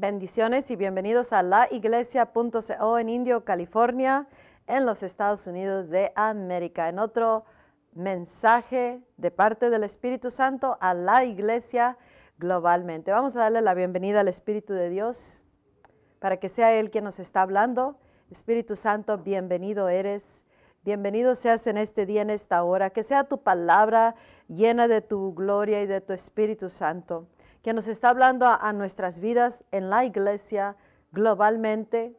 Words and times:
Bendiciones 0.00 0.70
y 0.70 0.76
bienvenidos 0.76 1.32
a 1.32 1.42
la 1.42 1.66
iglesia.co 1.72 2.98
en 3.00 3.08
Indio, 3.08 3.44
California, 3.44 4.28
en 4.68 4.86
los 4.86 5.02
Estados 5.02 5.48
Unidos 5.48 5.90
de 5.90 6.12
América. 6.14 6.88
En 6.88 7.00
otro 7.00 7.44
mensaje 7.94 9.02
de 9.16 9.32
parte 9.32 9.70
del 9.70 9.82
Espíritu 9.82 10.30
Santo 10.30 10.78
a 10.80 10.94
la 10.94 11.24
iglesia 11.24 11.98
globalmente. 12.38 13.10
Vamos 13.10 13.34
a 13.34 13.40
darle 13.40 13.60
la 13.60 13.74
bienvenida 13.74 14.20
al 14.20 14.28
Espíritu 14.28 14.72
de 14.72 14.88
Dios 14.88 15.42
para 16.20 16.36
que 16.36 16.48
sea 16.48 16.72
Él 16.74 16.92
quien 16.92 17.02
nos 17.02 17.18
está 17.18 17.42
hablando. 17.42 17.98
Espíritu 18.30 18.76
Santo, 18.76 19.18
bienvenido 19.18 19.88
eres. 19.88 20.46
Bienvenido 20.84 21.34
seas 21.34 21.66
en 21.66 21.76
este 21.76 22.06
día, 22.06 22.22
en 22.22 22.30
esta 22.30 22.62
hora. 22.62 22.90
Que 22.90 23.02
sea 23.02 23.24
tu 23.24 23.42
palabra 23.42 24.14
llena 24.46 24.86
de 24.86 25.00
tu 25.00 25.34
gloria 25.34 25.82
y 25.82 25.86
de 25.88 26.00
tu 26.00 26.12
Espíritu 26.12 26.68
Santo 26.68 27.26
que 27.68 27.74
nos 27.74 27.86
está 27.86 28.08
hablando 28.08 28.46
a, 28.46 28.72
nuestras 28.72 29.20
vidas 29.20 29.62
en 29.72 29.90
la 29.90 30.06
iglesia 30.06 30.74
globalmente 31.12 32.16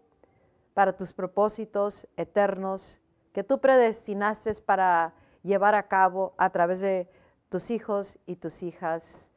para 0.76 0.96
tus 0.96 1.12
propósitos 1.12 2.08
eternos 2.18 3.00
que 3.34 3.44
tú 3.44 3.60
predestinaste 3.60 4.54
para 4.64 5.12
llevar 5.42 5.74
a 5.74 5.88
cabo 5.88 6.36
a 6.38 6.52
través 6.52 6.82
de 6.82 7.10
tus 7.50 7.72
hijos 7.72 8.20
y 8.28 8.36
tus 8.36 8.62
hijas, 8.62 9.32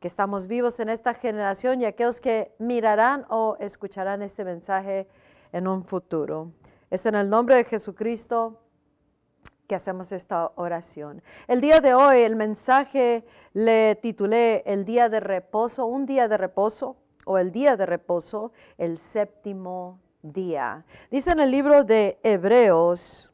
que 0.00 0.08
estamos 0.08 0.48
vivos 0.48 0.80
en 0.80 0.90
esta 0.90 1.14
generación 1.14 1.80
y 1.80 1.86
aquellos 1.86 2.20
que 2.20 2.54
mirarán 2.58 3.24
o 3.30 3.56
escucharán 3.58 4.20
este 4.20 4.44
mensaje 4.44 5.08
en 5.50 5.66
un 5.66 5.82
futuro. 5.82 6.52
Es 6.90 7.06
en 7.06 7.14
el 7.14 7.30
nombre 7.30 7.54
de 7.54 7.64
Jesucristo 7.64 8.60
que 9.66 9.74
hacemos 9.74 10.12
esta 10.12 10.52
oración. 10.56 11.22
El 11.48 11.60
día 11.60 11.80
de 11.80 11.94
hoy 11.94 12.18
el 12.18 12.36
mensaje 12.36 13.24
le 13.52 13.96
titulé 13.96 14.62
El 14.66 14.84
día 14.84 15.08
de 15.08 15.20
reposo, 15.20 15.86
un 15.86 16.06
día 16.06 16.28
de 16.28 16.36
reposo 16.36 16.96
o 17.24 17.38
el 17.38 17.52
día 17.52 17.76
de 17.76 17.86
reposo, 17.86 18.52
el 18.78 18.98
séptimo 18.98 19.98
día. 20.22 20.84
Dice 21.10 21.30
en 21.30 21.40
el 21.40 21.50
libro 21.50 21.84
de 21.84 22.18
Hebreos, 22.22 23.32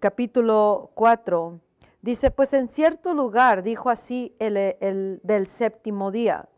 capítulo 0.00 0.90
4, 0.94 1.60
dice, 2.02 2.30
pues 2.30 2.52
en 2.52 2.68
cierto 2.68 3.14
lugar 3.14 3.62
dijo 3.62 3.90
así 3.90 4.34
el, 4.38 4.56
el 4.56 5.20
del 5.22 5.46
séptimo 5.46 6.10
día, 6.10 6.48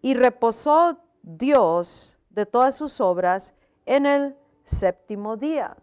y 0.00 0.14
reposó 0.14 0.98
Dios 1.22 2.18
de 2.30 2.46
todas 2.46 2.74
sus 2.74 3.00
obras 3.00 3.54
en 3.86 4.06
el 4.06 4.36
séptimo 4.64 5.36
día. 5.36 5.76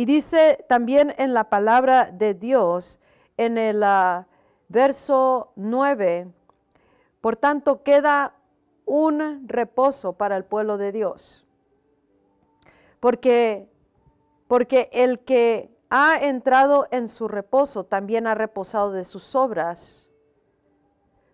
Y 0.00 0.06
dice 0.06 0.64
también 0.66 1.14
en 1.18 1.34
la 1.34 1.50
palabra 1.50 2.10
de 2.10 2.32
Dios, 2.32 2.98
en 3.36 3.58
el 3.58 3.82
ah, 3.82 4.26
verso 4.66 5.52
9, 5.56 6.26
por 7.20 7.36
tanto 7.36 7.82
queda 7.82 8.34
un 8.86 9.46
reposo 9.46 10.14
para 10.14 10.38
el 10.38 10.44
pueblo 10.46 10.78
de 10.78 10.92
Dios. 10.92 11.44
Porque, 12.98 13.68
porque 14.48 14.88
el 14.94 15.18
que 15.18 15.70
ha 15.90 16.16
entrado 16.18 16.88
en 16.90 17.06
su 17.06 17.28
reposo 17.28 17.84
también 17.84 18.26
ha 18.26 18.34
reposado 18.34 18.92
de 18.92 19.04
sus 19.04 19.36
obras, 19.36 20.08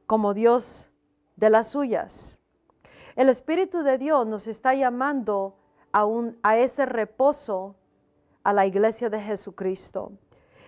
como 0.09 0.35
Dios 0.35 0.91
de 1.37 1.51
las 1.51 1.69
suyas. 1.69 2.41
El 3.15 3.29
Espíritu 3.29 3.85
de 3.85 3.97
Dios 3.97 4.27
nos 4.27 4.49
está 4.49 4.75
llamando 4.75 5.57
a, 5.93 6.05
un, 6.05 6.37
a 6.43 6.59
ese 6.59 6.85
reposo 6.85 7.77
a 8.47 8.53
la 8.53 8.65
iglesia 8.65 9.11
de 9.11 9.21
Jesucristo. 9.21 10.13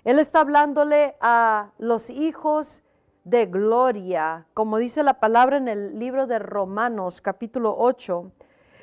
Él 0.03 0.19
está 0.19 0.41
hablándole 0.41 1.15
a 1.21 1.71
los 1.79 2.11
hijos 2.11 2.83
de 3.23 3.47
gloria, 3.47 4.47
como 4.53 4.79
dice 4.79 5.05
la 5.05 5.21
palabra 5.21 5.59
en 5.59 5.69
el 5.69 5.97
libro 5.97 6.27
de 6.27 6.41
Romanos 6.41 7.21
capítulo 7.21 7.77
8. 7.79 8.33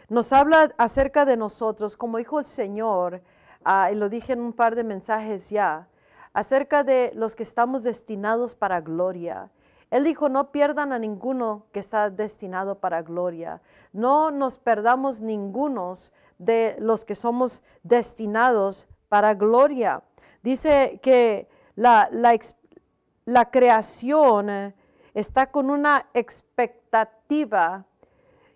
Nos 0.07 0.31
habla 0.31 0.73
acerca 0.77 1.25
de 1.25 1.35
nosotros, 1.35 1.97
como 1.97 2.19
dijo 2.19 2.39
el 2.39 2.45
Señor, 2.45 3.22
ah, 3.66 3.91
y 3.91 3.95
lo 3.95 4.07
dije 4.07 4.31
en 4.31 4.39
un 4.39 4.53
par 4.53 4.75
de 4.75 4.85
mensajes 4.85 5.50
ya, 5.50 5.89
acerca 6.31 6.85
de 6.85 7.12
los 7.16 7.35
que 7.35 7.44
estamos 7.44 7.83
destinados 7.83 8.56
para 8.56 8.79
gloria. 8.79 9.51
Él 9.91 10.06
dijo, 10.06 10.29
no 10.29 10.51
pierdan 10.51 10.94
a 10.94 11.00
ninguno 11.00 11.66
que 11.73 11.81
está 11.81 12.09
destinado 12.09 12.79
para 12.79 13.01
gloria. 13.01 13.62
No 13.91 14.31
nos 14.31 14.57
perdamos 14.57 15.19
ningunos 15.19 16.13
de 16.38 16.75
los 16.79 17.06
que 17.06 17.16
somos 17.16 17.63
destinados 17.84 18.88
para 19.09 19.34
gloria. 19.34 20.03
Dice 20.44 21.00
que 21.01 21.47
la, 21.75 22.09
la, 22.12 23.51
creación 23.51 24.74
está 25.13 25.51
con 25.51 25.69
una 25.69 26.07
expectativa 26.13 27.85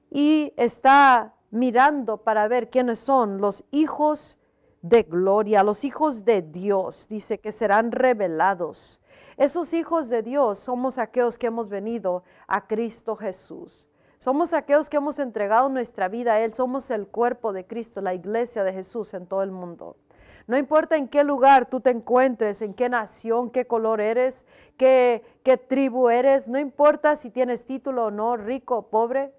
y 0.09 0.53
está 0.56 1.34
mirando 1.51 2.18
para 2.18 2.47
ver 2.47 2.69
quiénes 2.69 3.00
son 3.00 3.39
los 3.39 3.63
hijos 3.72 4.38
de 4.81 5.03
gloria, 5.03 5.63
los 5.63 5.84
hijos 5.84 6.23
de 6.23 6.41
Dios, 6.41 7.07
dice 7.09 7.39
que 7.39 7.51
serán 7.51 7.91
revelados. 7.91 9.01
Esos 9.35 9.73
hijos 9.73 10.09
de 10.09 10.22
Dios 10.22 10.59
somos 10.59 10.97
aquellos 10.97 11.38
que 11.38 11.47
hemos 11.47 11.69
venido 11.69 12.23
a 12.47 12.66
Cristo 12.66 13.16
Jesús. 13.16 13.88
Somos 14.19 14.52
aquellos 14.52 14.90
que 14.90 14.97
hemos 14.97 15.18
entregado 15.18 15.69
nuestra 15.69 16.09
vida 16.09 16.34
a 16.34 16.41
Él. 16.41 16.53
Somos 16.53 16.91
el 16.91 17.07
cuerpo 17.07 17.53
de 17.53 17.66
Cristo, 17.66 18.02
la 18.02 18.13
iglesia 18.13 18.66
de 18.66 18.74
Jesús 18.74 19.13
en 19.13 19.25
todo 19.25 19.44
el 19.44 19.52
mundo. 19.52 19.96
No 20.46 20.57
importa 20.57 20.97
en 20.97 21.07
qué 21.07 21.24
lugar 21.24 21.69
tú 21.69 21.80
te 21.80 21.90
encuentres, 21.90 22.62
en 22.62 22.74
qué 22.74 22.90
nación, 22.90 23.50
qué 23.50 23.66
color 23.66 24.02
eres, 24.02 24.46
qué, 24.75 25.24
qué 25.44 25.56
tribu 25.56 26.09
eres, 26.09 26.50
no 26.50 26.59
importa 26.59 27.16
si 27.16 27.30
tienes 27.30 27.66
título 27.66 28.07
o 28.07 28.12
no, 28.12 28.35
rico 28.35 28.80
o 28.80 28.90
pobre. 28.90 29.31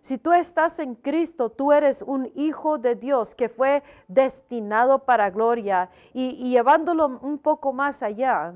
Si 0.00 0.16
tú 0.16 0.32
estás 0.32 0.78
en 0.78 0.94
Cristo, 0.94 1.50
tú 1.50 1.72
eres 1.72 2.00
un 2.00 2.32
hijo 2.34 2.78
de 2.78 2.94
Dios 2.94 3.34
que 3.34 3.50
fue 3.50 3.82
destinado 4.08 5.00
para 5.00 5.28
gloria 5.28 5.90
y, 6.14 6.28
y 6.36 6.50
llevándolo 6.50 7.18
un 7.20 7.38
poco 7.38 7.74
más 7.74 8.02
allá 8.02 8.54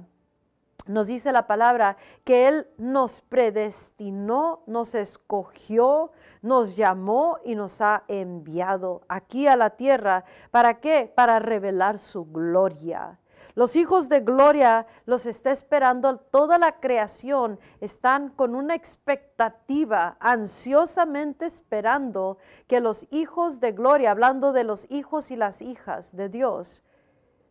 nos 0.89 1.07
dice 1.07 1.33
la 1.33 1.47
palabra 1.47 1.97
que 2.25 2.49
Él 2.49 2.67
nos 2.79 3.21
predestinó, 3.21 4.63
nos 4.67 4.95
escogió, 4.95 6.13
nos 6.43 6.77
llamó 6.77 7.39
y 7.45 7.55
nos 7.55 7.81
ha 7.81 8.05
enviado 8.09 9.03
aquí 9.09 9.47
a 9.47 9.57
la 9.57 9.71
tierra. 9.71 10.25
¿Para 10.51 10.81
qué? 10.81 11.13
Para 11.15 11.39
revelar 11.39 11.99
su 11.99 12.25
gloria. 12.25 13.19
Los 13.55 13.75
hijos 13.77 14.09
de 14.09 14.21
gloria 14.21 14.87
los 15.05 15.27
está 15.27 15.51
esperando 15.51 16.17
toda 16.17 16.59
la 16.59 16.79
creación, 16.79 17.59
están 17.81 18.31
con 18.31 18.55
una 18.55 18.77
expectativa, 18.77 20.17
ansiosamente 20.21 21.47
esperando 21.47 22.39
que 22.69 22.81
los 22.81 23.07
hijos 23.11 23.59
de 23.59 23.73
gloria, 23.73 24.13
hablando 24.13 24.53
de 24.53 24.65
los 24.65 24.89
hijos 24.91 25.33
y 25.33 25.37
las 25.37 25.61
hijas 25.61 26.15
de 26.15 26.29
Dios, 26.29 26.85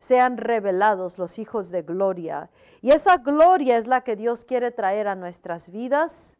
sean 0.07 0.37
revelados 0.37 1.17
los 1.17 1.37
hijos 1.37 1.69
de 1.69 1.81
gloria. 1.81 2.49
Y 2.81 2.91
esa 2.91 3.17
gloria 3.17 3.75
es 3.75 3.87
la 3.87 4.01
que 4.01 4.15
Dios 4.15 4.45
quiere 4.45 4.71
traer 4.71 5.09
a 5.09 5.15
nuestras 5.15 5.69
vidas 5.69 6.37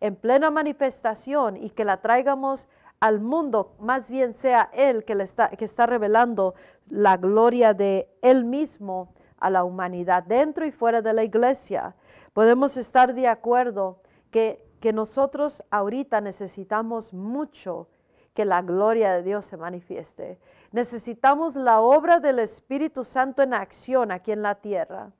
en 0.00 0.16
plena 0.16 0.50
manifestación 0.50 1.58
y 1.58 1.68
que 1.70 1.84
la 1.84 1.98
traigamos 1.98 2.68
al 3.00 3.20
mundo, 3.20 3.74
más 3.78 4.10
bien 4.10 4.32
sea 4.32 4.70
Él 4.72 5.04
que, 5.04 5.12
está, 5.12 5.50
que 5.50 5.66
está 5.66 5.84
revelando 5.84 6.54
la 6.88 7.18
gloria 7.18 7.74
de 7.74 8.08
Él 8.22 8.44
mismo 8.44 9.12
a 9.38 9.50
la 9.50 9.62
humanidad, 9.64 10.22
dentro 10.22 10.64
y 10.64 10.70
fuera 10.70 11.02
de 11.02 11.12
la 11.12 11.22
iglesia. 11.22 11.94
Podemos 12.32 12.78
estar 12.78 13.12
de 13.12 13.28
acuerdo 13.28 14.00
que, 14.30 14.64
que 14.80 14.94
nosotros 14.94 15.62
ahorita 15.70 16.22
necesitamos 16.22 17.12
mucho 17.12 17.88
que 18.34 18.44
la 18.44 18.62
gloria 18.62 19.12
de 19.12 19.22
Dios 19.22 19.46
se 19.46 19.56
manifieste. 19.56 20.38
Necesitamos 20.70 21.54
la 21.54 21.80
obra 21.80 22.18
del 22.18 22.38
Espíritu 22.38 23.04
Santo 23.04 23.42
en 23.42 23.54
acción 23.54 24.10
aquí 24.10 24.32
en 24.32 24.42
la 24.42 24.54
tierra. 24.54 25.12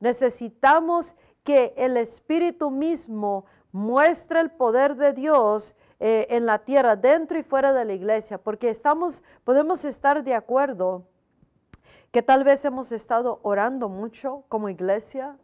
Necesitamos 0.00 1.14
que 1.44 1.74
el 1.76 1.96
Espíritu 1.96 2.70
mismo 2.70 3.44
muestre 3.72 4.40
el 4.40 4.50
poder 4.50 4.96
de 4.96 5.12
Dios 5.12 5.74
eh, 6.00 6.26
en 6.30 6.46
la 6.46 6.58
tierra, 6.60 6.96
dentro 6.96 7.38
y 7.38 7.42
fuera 7.42 7.72
de 7.72 7.84
la 7.84 7.92
iglesia, 7.92 8.38
porque 8.38 8.70
estamos, 8.70 9.22
podemos 9.44 9.84
estar 9.84 10.24
de 10.24 10.34
acuerdo 10.34 11.04
que 12.10 12.22
tal 12.22 12.44
vez 12.44 12.64
hemos 12.64 12.92
estado 12.92 13.40
orando 13.42 13.88
mucho 13.88 14.44
como 14.48 14.70
iglesia, 14.70 15.36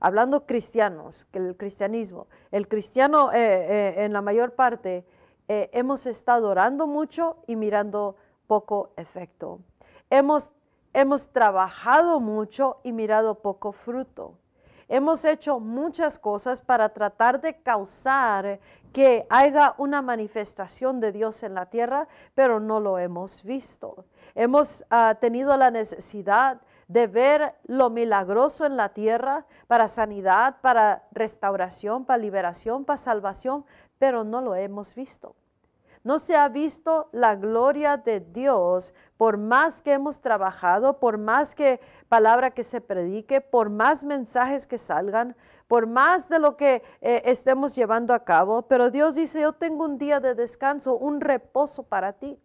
hablando 0.00 0.46
cristianos, 0.46 1.26
el 1.32 1.56
cristianismo, 1.56 2.26
el 2.52 2.68
cristiano 2.68 3.32
eh, 3.32 3.36
eh, 3.38 4.04
en 4.04 4.12
la 4.12 4.20
mayor 4.20 4.54
parte 4.54 5.04
hemos 5.48 6.06
estado 6.06 6.48
orando 6.50 6.86
mucho 6.86 7.36
y 7.46 7.56
mirando 7.56 8.16
poco 8.46 8.90
efecto. 8.96 9.60
Hemos, 10.10 10.52
hemos 10.92 11.28
trabajado 11.28 12.20
mucho 12.20 12.78
y 12.82 12.92
mirado 12.92 13.36
poco 13.36 13.72
fruto. 13.72 14.34
Hemos 14.88 15.24
hecho 15.24 15.60
muchas 15.60 16.18
cosas 16.18 16.60
para 16.60 16.90
tratar 16.90 17.40
de 17.40 17.62
causar 17.62 18.60
que 18.92 19.26
haya 19.30 19.74
una 19.78 20.02
manifestación 20.02 21.00
de 21.00 21.10
Dios 21.10 21.42
en 21.42 21.54
la 21.54 21.66
tierra, 21.66 22.06
pero 22.34 22.60
no 22.60 22.80
lo 22.80 22.98
hemos 22.98 23.42
visto. 23.42 24.04
Hemos 24.34 24.84
ah, 24.90 25.16
tenido 25.20 25.56
la 25.56 25.70
necesidad 25.70 26.60
de 26.86 27.06
ver 27.06 27.54
lo 27.66 27.90
milagroso 27.90 28.66
en 28.66 28.76
la 28.76 28.90
tierra 28.90 29.46
para 29.66 29.88
sanidad, 29.88 30.56
para 30.60 31.04
restauración, 31.12 32.04
para 32.04 32.18
liberación, 32.18 32.84
para 32.84 32.96
salvación, 32.98 33.64
pero 33.98 34.24
no 34.24 34.40
lo 34.40 34.54
hemos 34.54 34.94
visto. 34.94 35.34
no 36.04 36.18
se 36.18 36.36
ha 36.36 36.48
visto 36.48 37.08
la 37.12 37.34
gloria 37.34 37.96
de 37.96 38.20
Dios 38.20 38.92
por 39.16 39.38
más 39.38 39.80
que 39.80 39.92
hemos 39.94 40.20
trabajado, 40.20 40.98
por 40.98 41.16
más 41.16 41.54
que 41.54 41.80
palabra 42.08 42.50
que 42.50 42.62
se 42.62 42.82
predique, 42.82 43.40
por 43.40 43.70
más 43.70 44.04
mensajes 44.04 44.66
que 44.66 44.76
salgan, 44.76 45.34
por 45.66 45.86
más 45.86 46.28
de 46.28 46.38
lo 46.38 46.56
que 46.56 46.82
eh, 47.00 47.22
estemos 47.24 47.74
llevando 47.74 48.12
a 48.12 48.22
cabo. 48.24 48.62
Pero 48.62 48.90
Dios 48.90 49.14
dice, 49.14 49.40
yo 49.40 49.54
tengo 49.54 49.84
un 49.84 49.96
día 49.96 50.20
de 50.20 50.34
descanso, 50.34 50.94
un 50.94 51.22
reposo 51.22 51.84
para 51.84 52.12
ti. 52.12 52.38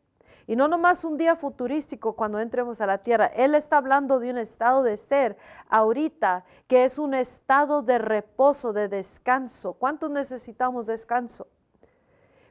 Y 0.49 0.55
no 0.55 0.67
nomás 0.67 1.05
un 1.05 1.15
día 1.15 1.35
futurístico 1.35 2.13
cuando 2.13 2.39
entremos 2.39 2.81
a 2.81 2.87
la 2.87 2.97
tierra. 2.97 3.27
Él 3.27 3.53
está 3.53 3.77
hablando 3.77 4.17
de 4.17 4.31
un 4.31 4.39
estado 4.39 4.81
de 4.81 4.97
ser 4.97 5.37
ahorita, 5.69 6.43
que 6.67 6.85
es 6.85 6.97
un 6.97 7.13
estado 7.13 7.83
de 7.83 7.99
reposo, 7.99 8.73
de 8.73 8.87
descanso. 8.87 9.73
¿Cuántos 9.73 10.09
necesitamos 10.09 10.87
descanso? 10.87 11.45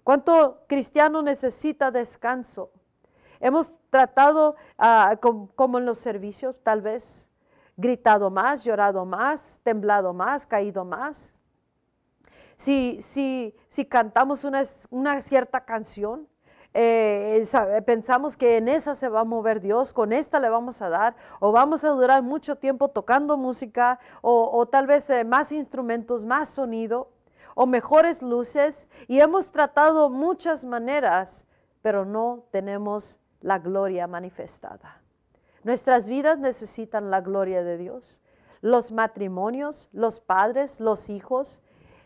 ¿Cuánto 0.05 0.63
cristiano 0.69 1.23
necesita 1.23 1.91
descanso? 1.91 2.71
Hemos 3.41 3.75
tratado, 3.91 4.55
ah, 4.79 5.19
como 5.21 5.79
en 5.79 5.85
los 5.85 5.99
servicios, 5.99 6.55
tal 6.63 6.83
vez, 6.83 7.29
gritado 7.77 8.31
más, 8.31 8.63
llorado 8.63 9.05
más, 9.07 9.59
temblado 9.65 10.15
más, 10.15 10.47
caído 10.47 10.85
más. 10.85 11.43
Si, 12.55 13.03
si, 13.03 13.57
si 13.69 13.85
cantamos 13.87 14.45
una, 14.45 14.63
una 14.91 15.21
cierta 15.21 15.65
canción, 15.65 16.29
eh, 16.81 17.83
pensamos 17.85 18.37
que 18.37 18.59
en 18.59 18.69
esa 18.69 18.95
se 18.95 19.09
va 19.09 19.21
a 19.21 19.25
mover 19.25 19.61
Dios, 19.61 19.93
con 19.93 20.13
esta 20.13 20.39
le 20.39 20.49
vamos 20.49 20.81
a 20.81 20.89
dar, 20.89 21.17
o 21.41 21.51
vamos 21.51 21.83
a 21.83 21.89
durar 21.89 22.23
mucho 22.23 22.55
tiempo 22.55 22.89
tocando 22.89 23.37
música, 23.37 23.99
o, 24.23 24.65
tal 24.67 24.87
vez 24.87 25.11
eh, 25.11 25.25
más 25.25 25.51
instrumentos, 25.51 26.25
más 26.25 26.49
sonido, 26.49 27.11
o 27.57 27.67
mejores 27.67 28.23
luces, 28.23 28.87
y 29.09 29.19
hemos 29.19 29.51
tratado 29.51 30.09
muchas 30.09 30.65
maneras, 30.65 31.47
pero 31.83 32.05
no 32.05 32.45
tenemos 32.53 33.19
la 33.41 33.59
gloria 33.59 34.07
manifestada. 34.07 35.03
Nuestras 35.65 36.09
vidas 36.09 36.39
necesitan 36.39 37.11
la 37.11 37.23
gloria 37.23 37.65
de 37.65 37.77
Dios. 37.77 38.23
Los 38.61 38.93
matrimonios, 38.93 39.89
los 39.93 40.21
padres, 40.21 40.79
los 40.79 41.09
hijos, 41.09 41.61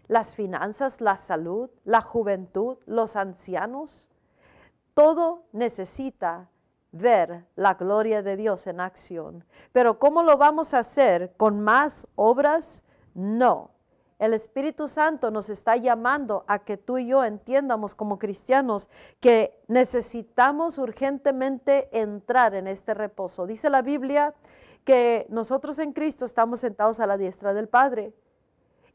las 0.08 0.34
finanzas, 0.34 1.02
la 1.02 1.18
salud, 1.18 1.68
la 1.84 2.00
juventud, 2.00 2.78
los 2.86 3.16
ancianos, 3.16 4.08
todo 4.94 5.44
necesita 5.52 6.48
ver 6.92 7.46
la 7.56 7.74
gloria 7.74 8.22
de 8.22 8.36
Dios 8.36 8.66
en 8.66 8.80
acción. 8.80 9.44
Pero 9.72 9.98
¿cómo 9.98 10.22
lo 10.22 10.36
vamos 10.36 10.74
a 10.74 10.80
hacer? 10.80 11.32
¿Con 11.36 11.60
más 11.60 12.06
obras? 12.14 12.84
No. 13.14 13.70
El 14.18 14.34
Espíritu 14.34 14.86
Santo 14.86 15.30
nos 15.30 15.48
está 15.48 15.76
llamando 15.76 16.44
a 16.46 16.60
que 16.60 16.76
tú 16.76 16.98
y 16.98 17.08
yo 17.08 17.24
entiendamos 17.24 17.94
como 17.94 18.18
cristianos 18.18 18.88
que 19.18 19.58
necesitamos 19.66 20.78
urgentemente 20.78 21.88
entrar 21.98 22.54
en 22.54 22.68
este 22.68 22.94
reposo. 22.94 23.46
Dice 23.46 23.68
la 23.68 23.82
Biblia 23.82 24.34
que 24.84 25.26
nosotros 25.28 25.78
en 25.80 25.92
Cristo 25.92 26.24
estamos 26.24 26.60
sentados 26.60 27.00
a 27.00 27.06
la 27.06 27.16
diestra 27.16 27.52
del 27.52 27.68
Padre, 27.68 28.12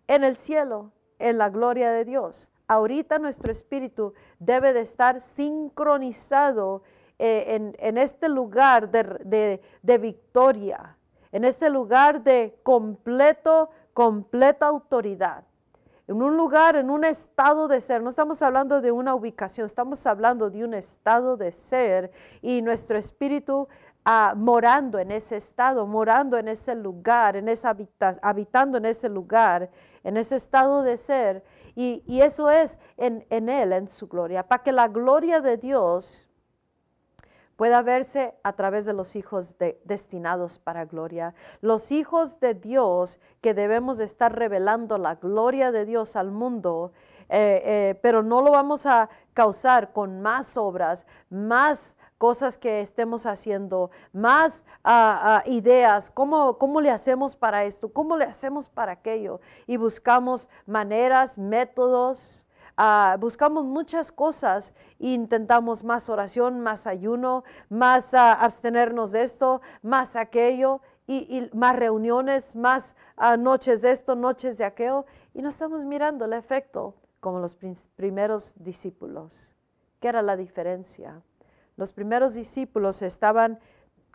en 0.08 0.24
el 0.24 0.38
cielo, 0.38 0.92
en 1.20 1.38
la 1.38 1.50
gloria 1.50 1.92
de 1.92 2.06
Dios 2.06 2.50
ahorita 2.68 3.20
nuestro 3.20 3.52
espíritu 3.52 4.14
debe 4.40 4.74
de 4.74 4.82
estar 4.82 5.22
sincronizado 5.22 6.84
eh, 7.20 7.74
en, 7.80 7.98
este 7.98 8.30
lugar 8.30 8.92
de, 8.92 9.60
de, 9.82 9.98
victoria, 9.98 10.96
en 11.32 11.46
este 11.46 11.70
lugar 11.70 12.24
de 12.24 12.60
completo, 12.62 13.72
completa 13.94 14.68
autoridad. 14.68 15.47
En 16.08 16.22
un 16.22 16.38
lugar, 16.38 16.78
en 16.78 16.90
un 16.90 17.04
estado 17.04 17.68
de 17.68 17.82
ser. 17.82 18.02
No 18.02 18.10
estamos 18.10 18.42
hablando 18.42 18.80
de 18.80 18.92
una 18.92 19.14
ubicación, 19.14 19.66
estamos 19.66 20.08
hablando 20.08 20.50
de 20.50 20.64
un 20.64 20.74
estado 20.74 21.36
de 21.36 21.52
ser 21.52 22.12
y 22.42 22.62
nuestro 22.62 22.98
espíritu 22.98 23.68
ah, 24.06 24.34
morando 24.38 25.00
en 25.00 25.12
ese 25.12 25.36
estado, 25.36 25.86
morando 25.86 26.38
en 26.38 26.48
ese 26.48 26.76
lugar, 26.76 27.36
en 27.36 27.50
esa 27.50 27.76
habitando 28.22 28.78
en 28.78 28.86
ese 28.86 29.10
lugar, 29.10 29.70
en 30.06 30.16
ese 30.16 30.38
estado 30.38 30.82
de 30.82 30.96
ser 30.96 31.44
y, 31.76 32.22
eso 32.22 32.50
es 32.50 32.80
en, 32.98 33.50
Él, 33.50 33.72
en 33.72 33.88
su 33.88 34.08
gloria, 34.08 34.48
para 34.48 34.64
que 34.64 34.72
la 34.72 34.88
gloria 34.88 35.42
de 35.42 35.58
Dios 35.58 36.27
pueda 37.58 37.82
verse 37.82 38.36
a 38.44 38.54
través 38.54 38.86
de 38.86 38.94
los 38.94 39.16
hijos 39.18 39.56
destinados 39.84 40.60
para 40.60 40.86
gloria. 40.86 41.34
Los 41.60 41.92
hijos 41.92 42.40
de 42.40 42.54
Dios 42.54 43.20
que 43.42 43.54
debemos 43.54 43.98
de 43.98 44.06
estar 44.06 44.34
revelando 44.34 44.98
la 44.98 45.16
gloria 45.16 45.72
de 45.72 45.86
Dios 45.86 46.16
al 46.16 46.32
mundo, 46.32 46.94
eh, 47.30 47.62
eh, 47.66 48.00
pero 48.02 48.24
no 48.24 48.42
lo 48.42 48.52
vamos 48.52 48.86
a 48.86 49.10
causar 49.34 49.92
con 49.92 50.22
más 50.22 50.56
obras, 50.56 51.06
más 51.30 51.98
cosas 52.18 52.58
que 52.58 52.82
estemos 52.82 53.26
haciendo, 53.26 53.92
más 54.14 54.64
ah, 54.84 55.44
ideas, 55.46 56.10
¿cómo, 56.10 56.58
cómo 56.58 56.82
le 56.82 56.90
hacemos 56.90 57.36
para 57.36 57.66
esto, 57.66 57.92
cómo 57.92 58.18
le 58.18 58.26
hacemos 58.26 58.70
para 58.70 58.94
aquello. 58.94 59.40
Y 59.68 59.78
buscamos 59.78 60.48
maneras, 60.66 61.38
métodos, 61.38 62.47
ah, 62.78 63.18
buscamos 63.20 63.66
muchas 63.66 64.12
cosas 64.12 64.74
e 65.00 65.10
intentamos 65.10 65.84
más 65.84 66.10
oración, 66.10 66.62
más 66.62 66.88
ayuno, 66.88 67.44
más 67.70 68.14
abstenernos 68.14 69.12
de 69.12 69.24
esto, 69.24 69.62
más 69.82 70.16
aquello. 70.16 70.82
Y, 71.10 71.50
más 71.54 71.78
reuniones, 71.78 72.54
más 72.54 72.94
noches 73.40 73.82
de 73.82 73.92
esto, 73.92 74.18
noches 74.18 74.58
de 74.58 74.66
aquello, 74.66 75.06
y 75.34 75.42
no 75.42 75.48
estamos 75.48 75.86
mirando 75.86 76.26
el 76.26 76.34
efecto 76.34 76.96
como 77.22 77.40
los 77.40 77.56
primeros 77.96 78.54
discípulos. 78.58 79.56
¿Qué 80.00 80.10
era 80.10 80.22
la 80.22 80.36
diferencia? 80.36 81.22
Los 81.76 81.92
primeros 81.92 82.34
discípulos 82.34 83.02
estaban, 83.02 83.60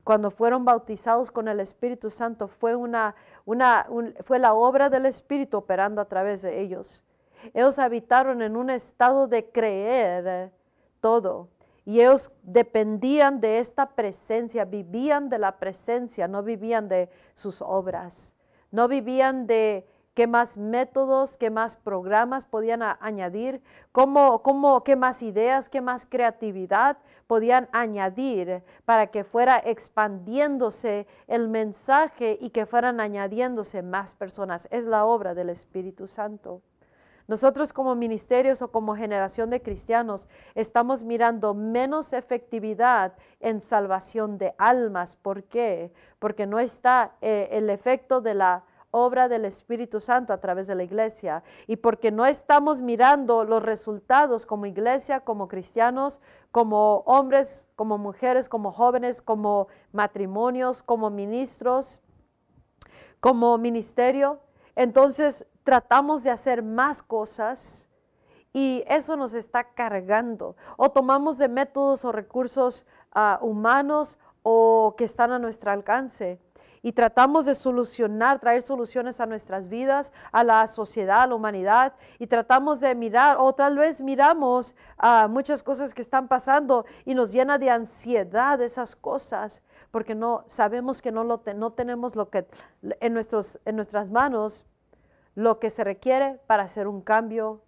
cuando 0.05 0.31
fueron 0.31 0.65
bautizados 0.65 1.31
con 1.31 1.49
el 1.49 1.61
Espíritu 1.61 2.11
Santo, 2.11 2.49
fue, 2.49 2.75
una, 2.75 3.15
una 3.45 3.87
fue 4.25 4.39
la 4.39 4.53
obra 4.55 4.91
del 4.91 5.07
Espíritu 5.07 5.59
operando 5.59 6.01
a 6.01 6.07
través 6.07 6.43
de 6.43 6.61
ellos. 6.61 7.05
Ellos 7.55 7.79
habitaron 7.79 8.43
en 8.43 8.57
un 8.57 8.71
estado 8.71 9.27
de 9.27 9.51
creer 9.51 10.53
todo. 11.01 11.49
Y 11.85 12.01
ellos 12.01 12.31
dependían 12.43 13.41
de 13.41 13.59
esta 13.59 13.91
presencia, 13.91 14.65
vivían 14.65 15.29
de 15.29 15.39
la 15.39 15.59
presencia, 15.59 16.29
no 16.29 16.43
vivían 16.43 16.89
de 16.89 17.11
sus 17.35 17.61
obras, 17.61 18.37
no 18.71 18.87
vivían 18.87 19.49
de 19.49 19.89
qué 20.15 20.27
más 20.27 20.59
métodos, 20.59 21.37
qué 21.37 21.51
más 21.51 21.77
programas 21.77 22.47
podían 22.47 22.83
añadir, 22.83 23.63
cómo, 23.91 24.43
cómo, 24.43 24.85
qué 24.85 24.95
más 24.95 25.23
ideas, 25.23 25.69
qué 25.69 25.81
más 25.81 26.07
creatividad 26.07 26.99
podían 27.27 27.69
añadir 27.73 28.63
para 28.85 29.09
que 29.09 29.25
fuera 29.25 29.59
expandiéndose 29.59 31.07
el 31.27 31.49
mensaje 31.49 32.39
y 32.41 32.51
que 32.51 32.67
fueran 32.67 33.01
añadiéndose 33.01 33.83
más 33.83 34.15
personas. 34.15 34.69
Es 34.71 34.85
la 34.85 35.05
obra 35.05 35.35
del 35.35 35.49
Espíritu 35.49 36.07
Santo. 36.07 36.63
Nosotros 37.33 37.73
como 37.73 37.95
ministerios 37.95 38.61
o 38.61 38.71
como 38.71 38.95
generación 38.95 39.49
de 39.49 39.63
cristianos 39.63 40.29
estamos 40.55 41.03
mirando 41.03 41.55
menos 41.55 42.13
efectividad 42.13 43.15
en 43.41 43.63
salvación 43.63 44.37
de 44.37 44.55
almas. 44.59 45.17
¿Por 45.17 45.45
qué? 45.45 45.95
Porque 46.19 46.47
no 46.47 46.59
está 46.59 47.13
eh, 47.23 47.49
el 47.53 47.71
efecto 47.71 48.21
de 48.21 48.35
la 48.35 48.65
obra 48.91 49.31
del 49.31 49.47
Espíritu 49.47 49.99
Santo 49.99 50.35
a 50.35 50.41
través 50.43 50.67
de 50.67 50.75
la 50.75 50.83
iglesia 50.83 51.43
y 51.67 51.77
porque 51.77 52.11
no 52.11 52.27
estamos 52.27 52.83
mirando 52.83 53.45
los 53.45 53.63
resultados 53.63 54.45
como 54.45 54.67
iglesia, 54.67 55.21
como 55.21 55.49
cristianos, 55.49 56.21
como 56.51 56.99
hombres, 57.07 57.67
como 57.77 57.97
mujeres, 57.97 58.51
como 58.51 58.73
jóvenes, 58.73 59.23
como 59.23 59.69
matrimonios, 59.91 60.83
como 60.83 61.09
ministros, 61.09 62.03
como 63.21 63.57
ministerio, 63.57 64.39
entonces 64.77 65.47
tratamos 65.65 66.23
de 66.23 66.31
hacer 66.31 66.63
más 66.63 67.03
cosas 67.03 67.89
y 68.53 68.85
eso 68.87 69.17
nos 69.17 69.35
está 69.35 69.65
cargando. 69.65 70.57
O 70.77 70.91
tomamos 70.91 71.39
de 71.39 71.49
métodos 71.49 72.05
o 72.05 72.13
recursos 72.13 72.87
ah, 73.13 73.39
humanos 73.41 74.19
o 74.43 74.95
que 74.97 75.05
están 75.05 75.33
a 75.33 75.39
nuestro 75.39 75.71
alcance. 75.71 76.39
Y 76.85 76.93
tratamos 76.93 77.47
de 77.47 77.55
solucionar, 77.55 78.41
traer 78.41 78.61
soluciones 78.61 79.21
a 79.21 79.27
nuestras 79.27 79.69
vidas, 79.69 80.13
a 80.33 80.43
la 80.43 80.67
sociedad, 80.67 81.23
a 81.23 81.27
la 81.29 81.37
humanidad, 81.37 81.95
y 82.19 82.27
tratamos 82.27 82.81
de 82.81 82.93
mirar, 82.97 83.37
o 83.39 83.53
tal 83.53 83.79
vez 83.79 84.03
miramos 84.03 84.75
a 84.99 85.29
muchas 85.29 85.63
cosas 85.63 85.95
que 85.95 86.03
están 86.03 86.27
pasando 86.27 86.85
y 87.05 87.15
nos 87.15 87.31
llena 87.31 87.57
de 87.57 87.71
ansiedad 87.71 88.61
esas 88.61 88.97
cosas, 88.97 89.63
porque 89.93 90.17
no 90.17 90.45
sabemos 90.49 91.01
que 91.01 91.13
no, 91.13 91.23
lo 91.23 91.41
no 91.55 91.73
tenemos 91.73 92.17
lo 92.17 92.29
que 92.31 92.49
en, 92.83 93.15
nuestros, 93.15 93.61
en 93.65 93.77
nuestras 93.77 94.11
manos 94.11 94.67
lo 95.35 95.59
que 95.59 95.71
se 95.71 95.85
requiere 95.85 96.39
para 96.47 96.65
hacer 96.65 96.87
un 96.87 97.01
cambio 97.01 97.63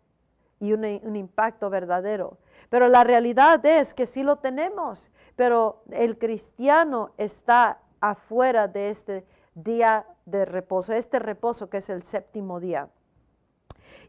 y 0.61 0.73
un, 0.73 0.85
un, 0.85 1.17
impacto 1.17 1.71
verdadero. 1.71 2.39
Pero 2.71 2.89
la 2.89 3.05
realidad 3.05 3.65
es 3.65 3.95
que 3.95 4.07
sí 4.07 4.23
lo 4.23 4.37
tenemos, 4.37 5.11
pero 5.37 5.83
el 5.91 6.19
cristiano 6.19 7.13
está 7.17 7.79
afuera 8.01 8.69
de 8.69 8.91
este 8.91 9.27
día 9.55 10.07
de 10.27 10.45
reposo, 10.45 10.93
este 10.93 11.19
reposo 11.19 11.69
que 11.69 11.79
es 11.79 11.89
el 11.91 12.03
séptimo 12.03 12.61
día. 12.61 12.89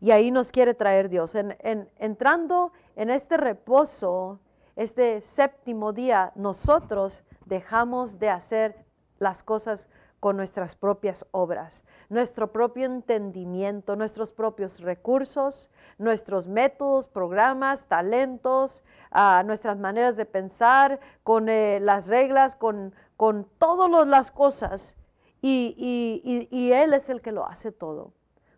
Y 0.02 0.12
ahí 0.12 0.32
nos 0.32 0.52
quiere 0.52 0.74
traer 0.74 1.10
Dios. 1.10 1.36
En, 1.36 1.56
entrando 1.98 2.72
en 2.96 3.10
este 3.10 3.38
reposo, 3.38 4.40
este 4.76 5.22
séptimo 5.22 5.94
día, 5.94 6.32
nosotros 6.36 7.24
dejamos 7.46 8.20
de 8.20 8.30
hacer 8.30 8.86
las 9.20 9.44
cosas 9.44 9.88
con 10.26 10.38
nuestras 10.38 10.76
propias 10.76 11.24
obras, 11.30 11.86
nuestro 12.10 12.52
propio 12.52 12.88
entendimiento, 12.88 13.96
nuestros 13.96 14.32
propios 14.32 14.80
recursos, 14.80 15.70
nuestros 16.00 16.48
métodos, 16.48 17.06
programas, 17.06 17.86
talentos, 17.86 18.84
ah, 19.12 19.44
nuestras 19.46 19.78
maneras 19.78 20.18
de 20.18 20.26
pensar, 20.26 21.00
con 21.22 21.48
eh, 21.48 21.80
las 21.80 22.08
reglas, 22.08 22.56
con, 22.56 22.96
con 23.18 23.48
todas 23.60 24.08
las 24.08 24.32
cosas. 24.32 24.98
Y, 25.44 26.72
Él 26.74 26.96
es 26.96 27.12
el 27.12 27.22
que 27.22 27.32
lo 27.32 27.46
hace 27.46 27.72
todo. 27.72 28.12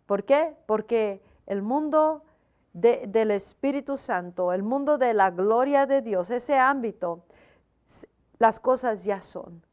¿Por 0.06 0.24
qué? 0.24 0.56
Porque 0.64 1.20
el 1.44 1.60
mundo 1.60 2.24
del 2.72 3.30
Espíritu 3.30 3.98
Santo, 3.98 4.54
el 4.54 4.62
mundo 4.62 4.96
de 4.96 5.12
la 5.12 5.30
gloria 5.30 5.84
de 5.84 6.00
Dios, 6.00 6.30
ese 6.30 6.56
ámbito, 6.56 7.24
las 8.38 8.58
cosas 8.58 9.04
ya 9.04 9.20
son. 9.20 9.67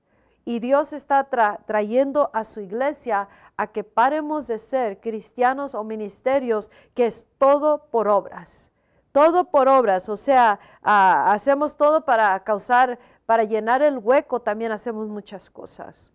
Y 0.46 0.60
Dios 0.60 0.94
está 0.94 1.24
trayendo 1.66 2.30
a 2.32 2.44
su 2.44 2.62
iglesia 2.62 3.28
a 3.58 3.68
que 3.68 3.84
paremos 3.84 4.46
de 4.46 4.60
ser 4.60 5.00
cristianos 5.02 5.74
o 5.74 5.84
ministerios, 5.84 6.70
que 6.94 7.08
es 7.08 7.28
todo 7.40 7.88
por 7.90 8.08
obras. 8.08 8.72
Todo 9.12 9.46
por 9.46 9.68
obras, 9.68 10.08
o 10.08 10.18
sea, 10.18 10.60
hacemos 10.84 11.78
todo 11.78 12.06
para 12.06 12.38
causar, 12.44 13.00
para 13.25 13.44
llenar 13.44 13.82
el 13.82 13.98
hueco, 13.98 14.42
también 14.42 14.72
hacemos 14.72 15.08
muchas 15.08 15.50
cosas. 15.50 16.12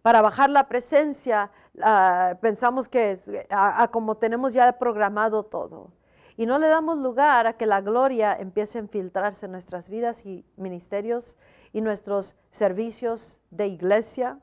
Para 0.00 0.20
bajar 0.20 0.50
la 0.50 0.66
presencia, 0.66 1.50
ah, 1.80 2.34
pensamos 2.40 2.88
que 2.88 3.46
como 3.92 4.16
tenemos 4.16 4.52
ya 4.52 4.72
programado 4.78 5.44
todo. 5.44 5.92
Y 6.36 6.46
no 6.46 6.58
le 6.58 6.68
damos 6.68 6.98
lugar 6.98 7.46
a 7.46 7.52
que 7.52 7.66
la 7.66 7.82
gloria 7.82 8.34
empiece 8.34 8.78
a 8.78 8.82
infiltrarse 8.82 9.46
en 9.46 9.52
nuestras 9.52 9.90
vidas 9.90 10.24
y 10.24 10.44
ministerios 10.56 11.36
y 11.72 11.80
nuestros 11.80 12.36
servicios 12.50 13.40
de 13.50 13.68
iglesia 13.68 14.38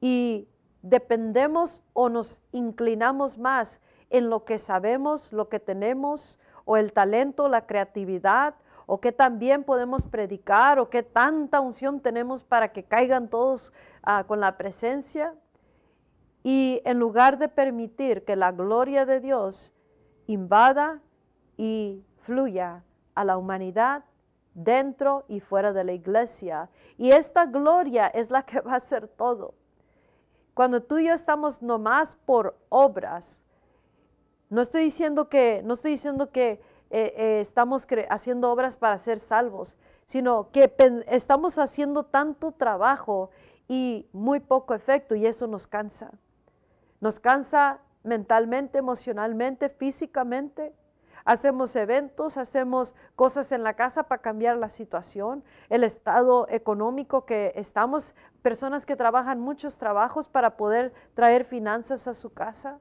y 0.00 0.48
dependemos 0.82 1.82
o 1.92 2.08
nos 2.08 2.40
inclinamos 2.52 3.38
más 3.38 3.80
en 4.08 4.30
lo 4.30 4.44
que 4.44 4.58
sabemos, 4.58 5.32
lo 5.32 5.48
que 5.48 5.60
tenemos, 5.60 6.38
o 6.64 6.76
el 6.76 6.92
talento, 6.92 7.48
la 7.48 7.66
creatividad, 7.66 8.54
o 8.86 9.00
que 9.00 9.12
también 9.12 9.62
podemos 9.62 10.06
predicar, 10.06 10.78
o 10.78 10.90
qué 10.90 11.02
tanta 11.02 11.60
unción 11.60 12.00
tenemos 12.00 12.42
para 12.42 12.72
que 12.72 12.82
caigan 12.82 13.28
todos 13.28 13.72
ah, 14.02 14.24
con 14.26 14.40
la 14.40 14.56
presencia. 14.56 15.34
Y 16.42 16.80
en 16.84 16.98
lugar 16.98 17.38
de 17.38 17.48
permitir 17.48 18.24
que 18.24 18.34
la 18.34 18.50
gloria 18.50 19.06
de 19.06 19.20
Dios 19.20 19.72
invada 20.26 21.00
y 21.56 22.02
fluya 22.22 22.82
a 23.14 23.24
la 23.24 23.36
humanidad, 23.36 24.04
dentro 24.54 25.24
y 25.28 25.40
fuera 25.40 25.72
de 25.72 25.84
la 25.84 25.92
iglesia. 25.92 26.68
Y 26.98 27.10
esta 27.10 27.46
gloria 27.46 28.08
es 28.08 28.30
la 28.30 28.44
que 28.44 28.60
va 28.60 28.74
a 28.74 28.76
hacer 28.76 29.08
todo. 29.08 29.54
Cuando 30.54 30.82
tú 30.82 30.98
y 30.98 31.06
yo 31.06 31.14
estamos 31.14 31.62
nomás 31.62 32.16
por 32.16 32.56
obras, 32.68 33.40
no 34.48 34.60
estoy 34.60 34.82
diciendo 34.82 35.28
que, 35.28 35.62
no 35.64 35.74
estoy 35.74 35.92
diciendo 35.92 36.30
que 36.30 36.60
eh, 36.90 37.14
eh, 37.16 37.40
estamos 37.40 37.86
haciendo 38.08 38.50
obras 38.50 38.76
para 38.76 38.98
ser 38.98 39.20
salvos, 39.20 39.76
sino 40.06 40.50
que 40.50 40.74
estamos 41.06 41.56
haciendo 41.58 42.02
tanto 42.02 42.50
trabajo 42.50 43.30
y 43.68 44.08
muy 44.12 44.40
poco 44.40 44.74
efecto 44.74 45.14
y 45.14 45.24
eso 45.24 45.46
nos 45.46 45.68
cansa. 45.68 46.10
Nos 47.00 47.20
cansa 47.20 47.78
mentalmente, 48.02 48.78
emocionalmente, 48.78 49.68
físicamente 49.68 50.74
hacemos 51.24 51.74
eventos, 51.76 52.36
hacemos 52.36 52.94
cosas 53.16 53.52
en 53.52 53.62
la 53.62 53.74
casa 53.74 54.04
para 54.04 54.22
cambiar 54.22 54.56
la 54.56 54.70
situación, 54.70 55.44
el 55.68 55.84
estado 55.84 56.46
económico 56.48 57.24
que 57.24 57.52
estamos, 57.56 58.14
personas 58.42 58.86
que 58.86 58.96
trabajan 58.96 59.40
muchos 59.40 59.78
trabajos 59.78 60.28
para 60.28 60.56
poder 60.56 60.92
traer 61.14 61.44
finanzas 61.44 62.06
a 62.08 62.14
su 62.14 62.30
casa. 62.32 62.78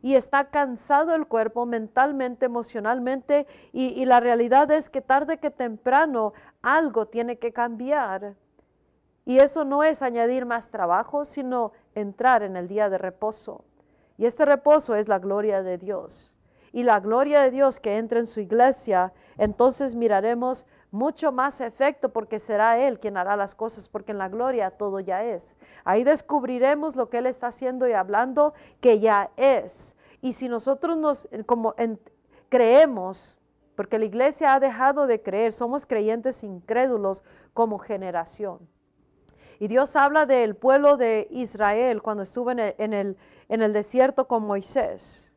Y 0.00 0.14
está 0.14 0.50
cansado 0.50 1.14
el 1.16 1.26
cuerpo 1.26 1.66
mentalmente, 1.66 2.46
emocionalmente, 2.46 3.48
y, 3.72 4.04
la 4.04 4.20
realidad 4.20 4.70
es 4.70 4.90
que 4.90 5.00
tarde 5.00 5.38
que 5.38 5.50
temprano 5.50 6.34
algo 6.62 7.06
tiene 7.06 7.38
que 7.38 7.52
cambiar. 7.52 8.36
Y 9.24 9.38
eso 9.38 9.64
no 9.64 9.82
es 9.82 10.00
añadir 10.02 10.46
más 10.46 10.70
trabajo, 10.70 11.24
sino 11.24 11.72
entrar 11.96 12.44
en 12.44 12.56
el 12.56 12.68
día 12.68 12.88
de 12.88 12.96
reposo. 12.96 13.64
Y 14.16 14.26
este 14.26 14.44
reposo 14.44 14.94
es 14.94 15.08
la 15.08 15.18
gloria 15.18 15.62
de 15.64 15.78
Dios 15.78 16.37
y 16.72 16.82
la 16.82 17.00
gloria 17.00 17.42
de 17.42 17.50
Dios 17.50 17.80
que 17.80 17.96
entre 17.96 18.20
en 18.20 18.26
su 18.26 18.40
iglesia, 18.40 19.12
entonces 19.36 19.94
miraremos 19.94 20.66
mucho 20.90 21.32
más 21.32 21.60
efecto 21.60 22.10
porque 22.10 22.38
será 22.38 22.78
Él 22.78 22.98
quien 22.98 23.16
hará 23.16 23.36
las 23.36 23.54
cosas, 23.54 23.88
porque 23.88 24.12
en 24.12 24.18
la 24.18 24.28
gloria 24.28 24.70
todo 24.70 25.00
ya 25.00 25.24
es. 25.24 25.54
Ahí 25.84 26.04
descubriremos 26.04 26.96
lo 26.96 27.08
que 27.10 27.18
Él 27.18 27.26
está 27.26 27.48
haciendo 27.48 27.86
y 27.88 27.92
hablando 27.92 28.54
que 28.80 29.00
ya 29.00 29.30
es. 29.36 29.96
Y 30.20 30.32
si 30.32 30.48
nosotros 30.48 30.96
nos 30.96 31.28
como 31.46 31.74
creemos, 32.48 33.38
porque 33.76 33.98
la 33.98 34.06
iglesia 34.06 34.54
ha 34.54 34.60
dejado 34.60 35.06
de 35.06 35.22
creer, 35.22 35.52
somos 35.52 35.86
creyentes 35.86 36.42
incrédulos 36.42 37.22
como 37.54 37.78
generación. 37.78 38.58
Y 39.60 39.68
Dios 39.68 39.96
habla 39.96 40.26
del 40.26 40.54
pueblo 40.54 40.96
de 40.96 41.28
Israel 41.30 42.02
cuando 42.02 42.22
estuvo 42.22 42.50
en 42.50 42.58
el, 42.58 43.16
en 43.48 43.62
el 43.62 43.72
desierto 43.72 44.26
con 44.26 44.44
Moisés. 44.44 45.27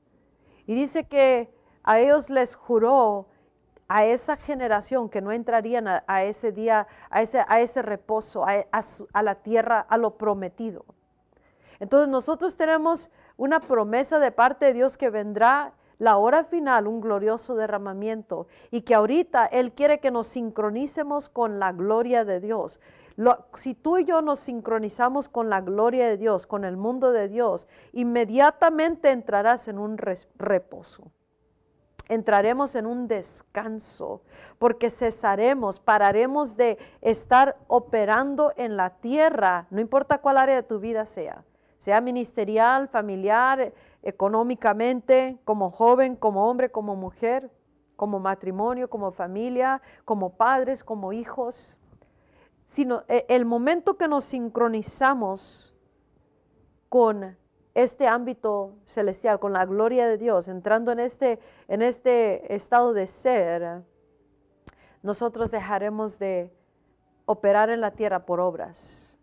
Y 0.68 0.76
dice 0.76 1.06
que 1.06 1.54
a 1.84 2.00
ellos 2.00 2.30
les 2.30 2.56
juró 2.56 3.28
a 3.88 4.06
esa 4.06 4.38
generación 4.38 5.10
que 5.10 5.20
no 5.20 5.34
entrarían 5.34 5.86
a, 5.88 6.24
ese 6.24 6.54
día, 6.54 6.88
a 7.10 7.22
ese, 7.22 7.44
a 7.46 7.60
ese 7.60 7.82
reposo, 7.82 8.46
a, 8.46 8.66
a, 8.72 9.22
la 9.22 9.36
tierra, 9.36 9.86
a 9.90 9.98
lo 9.98 10.18
prometido. 10.18 10.86
Entonces 11.80 12.08
nosotros 12.08 12.56
tenemos 12.56 13.12
una 13.36 13.60
promesa 13.60 14.20
de 14.20 14.32
parte 14.32 14.68
de 14.68 14.74
Dios 14.74 14.98
que 14.98 15.10
vendrá 15.10 15.74
la 16.00 16.18
hora 16.18 16.46
final, 16.46 16.88
un 16.88 17.02
glorioso 17.02 17.56
derramamiento, 17.56 18.48
y 18.72 18.82
que 18.82 18.96
ahorita 18.96 19.46
Él 19.46 19.74
quiere 19.74 20.00
que 20.00 20.10
nos 20.10 20.28
sincronicemos 20.28 21.28
con 21.28 21.60
la 21.60 21.74
gloria 21.74 22.24
de 22.24 22.40
Dios 22.40 22.80
si 23.56 23.76
tú 23.76 23.98
y 23.98 24.06
yo 24.06 24.22
nos 24.22 24.40
sincronizamos 24.40 25.30
con 25.30 25.50
la 25.50 25.62
gloria 25.62 26.08
de 26.08 26.18
Dios, 26.18 26.48
con 26.48 26.64
el 26.64 26.78
mundo 26.78 27.12
de 27.12 27.28
Dios, 27.28 27.68
inmediatamente 27.94 29.12
entrarás 29.12 29.68
en 29.68 29.78
un 29.78 29.98
reposo. 29.98 31.12
Entraremos 32.08 32.76
en 32.76 32.86
un 32.88 33.08
descanso 33.08 34.22
porque 34.60 34.90
cesaremos, 34.90 35.80
pararemos 35.80 36.58
de 36.58 36.78
estar 37.00 37.58
operando 37.68 38.52
en 38.58 38.76
la 38.76 38.90
tierra, 38.98 39.68
no 39.70 39.80
importa 39.80 40.18
cuál 40.18 40.38
área 40.38 40.56
de 40.56 40.64
tu 40.64 40.80
vida 40.80 41.06
sea, 41.06 41.46
sea 41.78 42.02
ministerial, 42.02 42.90
familiar, 42.90 43.74
económicamente, 44.04 45.38
como 45.46 45.72
joven, 45.72 46.16
como 46.16 46.50
hombre, 46.50 46.70
como 46.70 46.96
mujer, 46.96 47.50
como 47.96 48.20
matrimonio, 48.20 48.90
como 48.90 49.12
familia, 49.12 49.82
como 50.04 50.32
padres, 50.32 50.84
como 50.84 51.14
hijos 51.14 51.80
sino 52.72 53.04
e, 53.08 53.26
el 53.30 53.46
momento 53.46 53.98
que 53.98 54.08
nos 54.08 54.24
sincronizamos 54.24 55.76
con 56.90 57.38
este 57.74 58.08
ámbito 58.08 58.74
celestial, 58.86 59.40
con 59.40 59.54
la 59.54 59.66
gloria 59.66 60.08
de 60.08 60.18
Dios, 60.18 60.48
entrando 60.48 60.92
en 60.92 61.00
este, 61.00 61.40
en 61.68 61.82
este 61.82 62.54
estado 62.54 62.94
de 62.94 63.08
ser, 63.08 63.82
nosotros 65.04 65.52
dejaremos 65.52 66.20
de 66.20 66.52
operar 67.26 67.70
en 67.70 67.82
la 67.82 67.92
tierra 67.92 68.26
por 68.26 68.40
obras. 68.40 69.18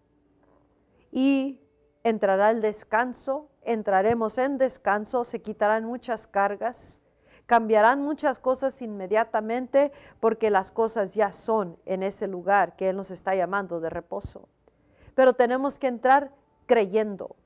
Y 1.10 1.60
entrará 2.04 2.50
el 2.50 2.60
descanso, 2.60 3.50
entraremos 3.62 4.38
en 4.38 4.58
descanso, 4.58 5.24
se 5.24 5.40
quitarán 5.40 5.84
muchas 5.84 6.26
cargas, 6.26 7.02
Cambiarán 7.48 8.02
muchas 8.02 8.40
cosas 8.40 8.82
inmediatamente 8.82 9.90
porque 10.20 10.50
las 10.50 10.70
cosas 10.70 11.14
ya 11.14 11.32
son 11.32 11.78
en 11.86 12.02
ese 12.02 12.26
lugar 12.26 12.76
que 12.76 12.90
Él 12.90 12.96
nos 12.96 13.10
está 13.10 13.34
llamando 13.34 13.80
de 13.80 13.88
reposo. 13.88 14.50
Pero 15.14 15.32
tenemos 15.32 15.78
que 15.78 15.86
entrar 15.86 16.30
creyendo. 16.66 17.36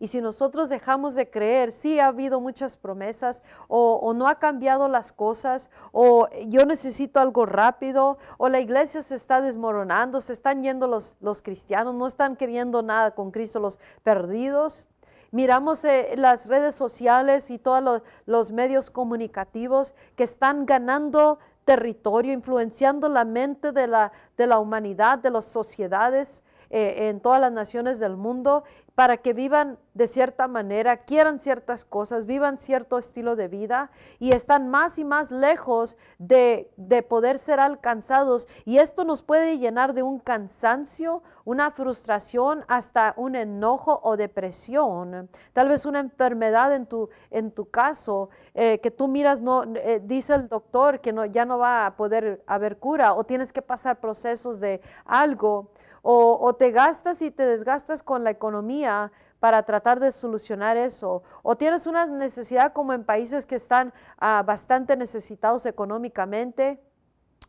Y 0.00 0.08
si 0.08 0.20
nosotros 0.20 0.68
dejamos 0.68 1.14
de 1.14 1.30
creer, 1.30 1.72
sí 1.72 1.98
ha 1.98 2.08
habido 2.08 2.42
muchas 2.42 2.76
promesas, 2.76 3.42
o, 3.68 4.12
no 4.14 4.28
ha 4.28 4.34
cambiado 4.34 4.86
las 4.86 5.12
cosas, 5.12 5.70
o 5.92 6.28
yo 6.46 6.66
necesito 6.66 7.18
algo 7.18 7.46
rápido, 7.46 8.18
o 8.36 8.50
la 8.50 8.60
iglesia 8.60 9.00
se 9.00 9.14
está 9.14 9.40
desmoronando, 9.40 10.20
se 10.20 10.34
están 10.34 10.62
yendo 10.62 10.86
los, 10.88 11.16
los 11.22 11.40
cristianos, 11.40 11.94
no 11.94 12.06
están 12.06 12.36
queriendo 12.36 12.82
nada 12.82 13.12
con 13.12 13.30
Cristo 13.30 13.60
los 13.60 13.80
perdidos. 14.02 14.86
Miramos 15.30 15.84
eh, 15.84 16.14
las 16.16 16.46
redes 16.46 16.74
sociales 16.74 17.50
y 17.50 17.58
todos 17.58 18.02
los, 18.24 18.52
medios 18.52 18.90
comunicativos 18.90 19.94
que 20.16 20.24
están 20.24 20.64
ganando 20.64 21.38
territorio, 21.64 22.32
influenciando 22.32 23.10
la 23.10 23.24
mente 23.24 23.72
de 23.72 23.86
la, 23.86 24.12
de 24.38 24.46
la 24.46 24.58
humanidad, 24.58 25.18
de 25.18 25.30
las 25.30 25.44
sociedades, 25.44 26.42
eh, 26.70 27.08
en 27.08 27.20
todas 27.20 27.40
las 27.40 27.52
naciones 27.52 27.98
del 27.98 28.16
mundo 28.16 28.64
para 28.94 29.18
que 29.18 29.32
vivan 29.32 29.78
de 29.94 30.08
cierta 30.08 30.48
manera, 30.48 30.96
quieran 30.96 31.38
ciertas 31.38 31.84
cosas, 31.84 32.26
vivan 32.26 32.58
cierto 32.58 32.98
estilo 32.98 33.36
de 33.36 33.46
vida 33.46 33.92
y 34.18 34.32
están 34.32 34.68
más 34.68 34.98
y 34.98 35.04
más 35.04 35.30
lejos 35.30 35.96
de, 36.18 36.68
de, 36.76 37.04
poder 37.04 37.38
ser 37.38 37.60
alcanzados. 37.60 38.48
Y 38.64 38.78
esto 38.78 39.04
nos 39.04 39.22
puede 39.22 39.58
llenar 39.58 39.94
de 39.94 40.02
un 40.02 40.18
cansancio, 40.18 41.22
una 41.44 41.70
frustración, 41.70 42.64
hasta 42.66 43.14
un 43.16 43.36
enojo 43.36 44.00
o 44.02 44.16
depresión. 44.16 45.30
Tal 45.52 45.68
vez 45.68 45.86
una 45.86 46.00
enfermedad 46.00 46.74
en 46.74 46.86
tu, 46.86 47.08
en 47.30 47.52
tu 47.52 47.70
caso, 47.70 48.30
eh, 48.52 48.80
que 48.80 48.90
tú 48.90 49.06
miras, 49.06 49.40
no, 49.40 49.62
eh, 49.76 50.00
dice 50.02 50.34
el 50.34 50.48
doctor 50.48 51.00
que 51.00 51.12
no, 51.12 51.24
ya 51.24 51.44
no 51.44 51.58
va 51.58 51.86
a 51.86 51.96
poder 51.96 52.42
haber 52.48 52.78
cura 52.78 53.14
o 53.14 53.22
tienes 53.22 53.52
que 53.52 53.62
pasar 53.62 54.00
procesos 54.00 54.58
de 54.58 54.80
algo 55.04 55.70
o, 56.02 56.54
te 56.54 56.70
gastas 56.70 57.22
y 57.22 57.30
te 57.30 57.44
desgastas 57.44 58.02
con 58.02 58.24
la 58.24 58.30
economía 58.30 59.12
para 59.40 59.62
tratar 59.62 60.00
de 60.00 60.10
solucionar 60.10 60.76
eso, 60.76 61.22
o 61.42 61.56
tienes 61.56 61.86
una 61.86 62.06
necesidad 62.06 62.72
como 62.72 62.92
en 62.92 63.04
países 63.04 63.46
que 63.46 63.54
están 63.54 63.92
ah, 64.18 64.42
bastante 64.44 64.96
necesitados 64.96 65.64
económicamente 65.66 66.80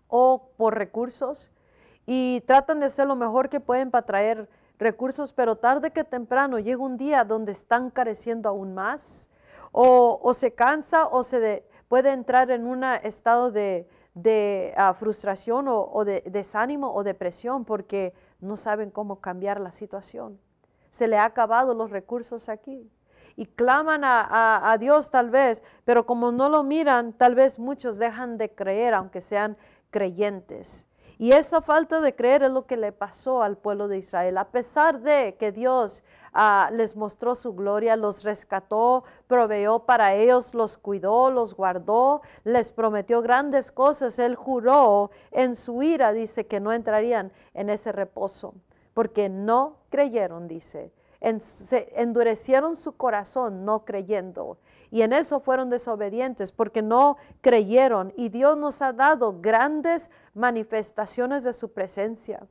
o 0.07 0.51
por 0.57 0.77
recursos 0.77 1.51
y 2.05 2.41
tratan 2.41 2.79
de 2.79 2.87
hacer 2.87 3.07
lo 3.07 3.15
mejor 3.15 3.49
que 3.49 3.59
pueden 3.59 3.91
para 3.91 4.05
traer 4.05 4.49
recursos, 4.79 5.33
pero 5.33 5.57
tarde 5.57 5.91
que 5.91 6.03
temprano 6.03 6.57
llega 6.57 6.81
un 6.81 6.97
día 6.97 7.23
donde 7.23 7.51
están 7.51 7.91
careciendo 7.91 8.49
aún 8.49 8.73
más, 8.73 9.29
o, 9.71 10.33
se 10.33 10.53
cansa 10.53 11.05
o 11.07 11.21
se 11.21 11.63
puede 11.87 12.11
entrar 12.11 12.49
en 12.49 12.65
un 12.65 12.83
estado 12.83 13.51
de, 13.51 13.87
ah, 14.77 14.93
frustración 14.93 15.67
o, 15.67 16.03
de 16.05 16.23
desánimo 16.25 16.93
o 16.93 17.03
depresión 17.03 17.65
porque 17.65 18.13
no 18.41 18.57
saben 18.57 18.89
cómo 18.91 19.21
cambiar 19.21 19.59
la 19.59 19.71
situación. 19.71 20.39
Se 20.91 21.07
le 21.07 21.17
ha 21.17 21.25
acabado 21.25 21.73
los 21.73 21.91
recursos 21.91 22.49
aquí. 22.49 22.89
Y 23.35 23.45
claman 23.45 24.01
a, 24.03 24.75
Dios 24.79 25.11
tal 25.11 25.29
vez, 25.29 25.63
pero 25.85 26.05
como 26.05 26.31
no 26.31 26.49
lo 26.49 26.63
miran, 26.63 27.13
tal 27.13 27.35
vez 27.35 27.57
muchos 27.57 27.97
dejan 27.97 28.37
de 28.37 28.53
creer, 28.53 28.93
aunque 28.93 29.21
sean 29.21 29.55
creyentes. 29.91 30.88
Y 31.21 31.33
esa 31.33 31.59
falta 31.59 31.99
de 31.99 32.15
creer 32.15 32.43
es 32.43 32.49
lo 32.49 32.65
que 32.65 32.77
le 32.77 32.93
pasó 32.93 33.43
al 33.43 33.57
pueblo 33.57 33.89
de 33.89 33.97
Israel. 33.97 34.37
A 34.37 34.45
pesar 34.45 35.01
de 35.01 35.35
que 35.37 35.51
Dios 35.51 36.01
ah, 36.31 36.69
les 36.71 36.95
mostró 36.95 37.35
su 37.35 37.53
gloria, 37.53 37.97
los 37.97 38.23
rescató, 38.23 39.03
proveyó 39.27 39.79
para 39.79 40.15
ellos, 40.15 40.53
los 40.53 40.77
cuidó, 40.77 41.29
los 41.29 41.53
guardó, 41.53 42.21
les 42.45 42.71
prometió 42.71 43.21
grandes 43.21 43.69
cosas, 43.69 44.17
Él 44.17 44.35
juró 44.35 45.11
en 45.31 45.57
su 45.57 45.83
ira, 45.83 46.13
dice, 46.13 46.47
que 46.47 46.61
no 46.61 46.71
entrarían 46.71 47.33
en 47.53 47.69
ese 47.69 47.91
reposo, 47.91 48.53
porque 48.93 49.27
no 49.27 49.75
creyeron, 49.89 50.47
dice. 50.47 50.93
endurecieron 51.19 52.77
su 52.77 52.93
corazón 52.93 53.65
no 53.65 53.83
creyendo. 53.83 54.57
Y 54.91 55.01
en 55.03 55.13
eso 55.13 55.39
fueron 55.39 55.69
desobedientes 55.69 56.51
porque 56.51 56.81
no 56.81 57.17
creyeron. 57.41 58.13
Y 58.15 58.29
Dios 58.29 58.57
nos 58.57 58.81
ha 58.81 58.93
dado 58.93 59.39
grandes 59.39 60.09
manifestaciones 60.33 61.43
de 61.43 61.53
su 61.53 61.71
presencia. 61.71 62.45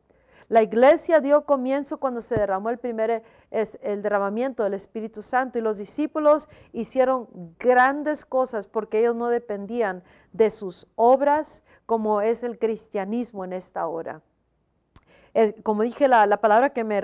La 0.49 0.63
iglesia 0.63 1.21
dio 1.21 1.45
comienzo 1.45 1.99
cuando 1.99 2.23
se 2.23 2.35
derramó 2.35 2.71
el 2.71 2.79
primer 2.79 3.23
el 3.51 4.03
derramamiento 4.03 4.65
del 4.65 4.75
Espíritu 4.75 5.23
Santo 5.23 5.59
y 5.59 5.63
los 5.63 5.77
discípulos 5.77 6.49
hicieron 6.73 7.29
grandes 7.59 8.25
cosas 8.25 8.67
porque 8.67 9.01
ellos 9.01 9.15
no 9.15 9.29
dependían 9.29 10.03
de 10.33 10.51
sus 10.51 10.87
obras 10.97 11.65
como 11.85 12.23
es 12.23 12.43
el 12.43 12.59
cristianismo 12.59 13.45
en 13.45 13.53
esta 13.53 13.87
hora. 13.87 14.23
como 15.63 15.83
dije, 15.83 16.09
la, 16.09 16.27
la 16.27 16.39
palabra 16.39 16.71
que 16.71 16.83
me, 16.83 17.03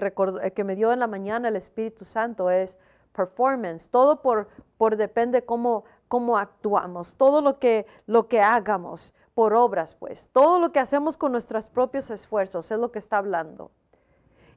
que 0.55 0.65
me 0.65 0.75
dio 0.75 0.93
en 0.93 1.01
la 1.01 1.07
mañana 1.07 1.49
el 1.49 1.57
Espíritu 1.57 2.07
Santo 2.07 2.51
es 2.51 2.79
performance, 3.15 3.89
todo 3.89 4.21
por, 4.21 4.49
por 4.77 4.97
depende 4.97 5.45
cómo, 5.45 5.85
cómo 6.09 6.37
actuamos, 6.37 7.17
todo 7.17 7.41
lo 7.41 7.59
que, 7.59 7.87
lo 8.07 8.29
que 8.29 8.43
hagamos 8.43 9.15
por 9.35 9.55
obras, 9.55 9.95
pues, 9.95 10.29
todo 10.33 10.59
lo 10.59 10.73
que 10.73 10.81
hacemos 10.81 11.17
con 11.17 11.33
nuestros 11.33 11.71
propios 11.71 12.11
esfuerzos 12.11 12.71
es 12.71 12.79
lo 12.79 12.93
que 12.93 12.99
está 12.99 13.19
hablando. 13.19 13.71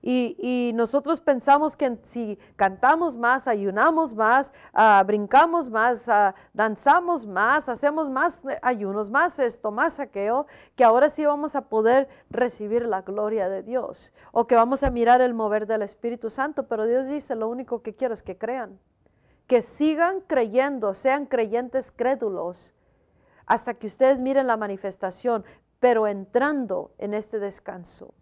Y, 0.02 0.72
nosotros 0.76 1.20
pensamos 1.20 1.76
que 1.76 1.98
si 2.04 2.38
cantamos 2.56 3.18
más, 3.18 3.48
ayunamos 3.48 4.16
más, 4.16 4.54
ah, 4.74 5.04
brincamos 5.06 5.70
más, 5.70 6.08
ah, 6.08 6.36
danzamos 6.54 7.26
más, 7.26 7.68
hacemos 7.68 8.10
más 8.10 8.44
ayunos, 8.62 9.10
más 9.10 9.40
esto, 9.40 9.72
más 9.72 10.00
aquello, 10.00 10.46
que 10.76 10.84
ahora 10.84 11.10
sí 11.10 11.26
vamos 11.26 11.56
a 11.56 11.62
poder 11.62 12.08
recibir 12.30 12.86
la 12.86 13.02
gloria 13.02 13.50
de 13.50 13.64
Dios 13.64 14.14
o 14.32 14.48
que 14.48 14.56
vamos 14.56 14.84
a 14.84 14.92
mirar 14.92 15.22
el 15.22 15.34
mover 15.34 15.68
del 15.68 15.82
Espíritu 15.82 16.30
Santo. 16.30 16.68
Pero 16.68 16.86
Dios 16.86 17.08
dice, 17.08 17.36
lo 17.36 17.50
único 17.50 17.82
que 17.82 17.96
quiero 17.96 18.14
es 18.14 18.24
que 18.24 18.38
crean, 18.38 18.80
que 19.48 19.62
sigan 19.62 20.22
creyendo, 20.22 20.94
sean 20.94 21.26
creyentes 21.26 21.92
crédulos, 21.92 22.74
hasta 23.46 23.74
que 23.74 23.88
ustedes 23.88 24.20
miren 24.20 24.48
la 24.48 24.58
manifestación, 24.58 25.44
pero 25.80 26.08
entrando 26.08 26.92
en 26.98 27.14
este 27.14 27.40
descanso. 27.40 28.14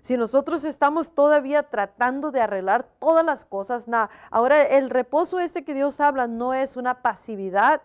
Si 0.00 0.16
nosotros 0.16 0.64
estamos 0.64 1.12
todavía 1.12 1.64
tratando 1.64 2.30
de 2.30 2.40
arreglar 2.40 2.88
todas 2.98 3.24
las 3.24 3.44
cosas, 3.44 3.86
ahora 4.30 4.62
el 4.62 4.90
reposo 4.90 5.40
este 5.40 5.64
que 5.64 5.74
Dios 5.74 6.00
habla 6.00 6.26
no 6.26 6.54
es 6.54 6.76
una 6.76 7.02
pasividad, 7.02 7.82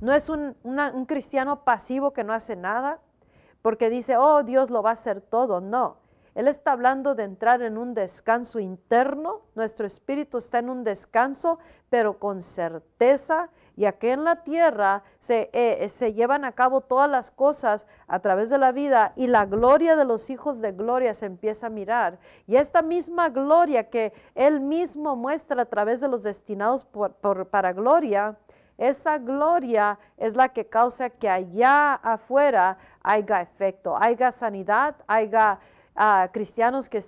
no 0.00 0.12
es 0.12 0.28
un, 0.28 0.56
un 0.64 1.06
cristiano 1.06 1.64
pasivo 1.64 2.12
que 2.12 2.24
no 2.24 2.32
hace 2.32 2.56
nada, 2.56 2.98
porque 3.62 3.90
dice, 3.90 4.16
oh, 4.16 4.42
Dios 4.42 4.70
lo 4.70 4.82
va 4.82 4.90
a 4.90 4.94
hacer 4.94 5.20
todo. 5.20 5.60
No, 5.60 5.98
Él 6.34 6.48
está 6.48 6.72
hablando 6.72 7.14
de 7.14 7.22
entrar 7.22 7.62
en 7.62 7.78
un 7.78 7.94
descanso 7.94 8.58
interno, 8.58 9.42
nuestro 9.54 9.86
espíritu 9.86 10.38
está 10.38 10.58
en 10.58 10.68
un 10.68 10.82
descanso, 10.82 11.58
pero 11.88 12.18
con 12.18 12.42
certeza 12.42 13.50
y 13.76 13.86
aquí 13.86 14.08
en 14.08 14.24
la 14.24 14.36
tierra 14.42 15.02
se, 15.18 15.48
eh, 15.52 15.88
se, 15.88 16.12
llevan 16.12 16.44
a 16.44 16.52
cabo 16.52 16.82
todas 16.82 17.08
las 17.08 17.30
cosas 17.30 17.86
a 18.06 18.18
través 18.20 18.50
de 18.50 18.58
la 18.58 18.72
vida 18.72 19.12
y 19.16 19.26
la 19.26 19.46
gloria 19.46 19.96
de 19.96 20.04
los 20.04 20.28
hijos 20.30 20.60
de 20.60 20.72
gloria 20.72 21.14
se 21.14 21.26
empieza 21.26 21.68
a 21.68 21.70
mirar. 21.70 22.18
Y 22.46 22.56
esta 22.56 22.82
misma 22.82 23.30
gloria 23.30 23.88
que 23.88 24.12
Él 24.34 24.60
mismo 24.60 25.16
muestra 25.16 25.62
a 25.62 25.66
través 25.66 26.00
de 26.00 26.08
los 26.08 26.22
destinados 26.22 26.84
para 27.50 27.72
gloria, 27.72 28.36
esa 28.78 29.18
gloria 29.18 29.98
es 30.16 30.34
la 30.34 30.48
que 30.48 30.66
causa 30.66 31.10
que 31.10 31.28
allá 31.28 31.94
afuera 31.94 32.78
haya 33.02 33.40
efecto, 33.40 33.96
haya 33.96 34.30
sanidad, 34.30 34.96
haya 35.06 35.60
cristianos 36.32 36.88
que, 36.88 37.00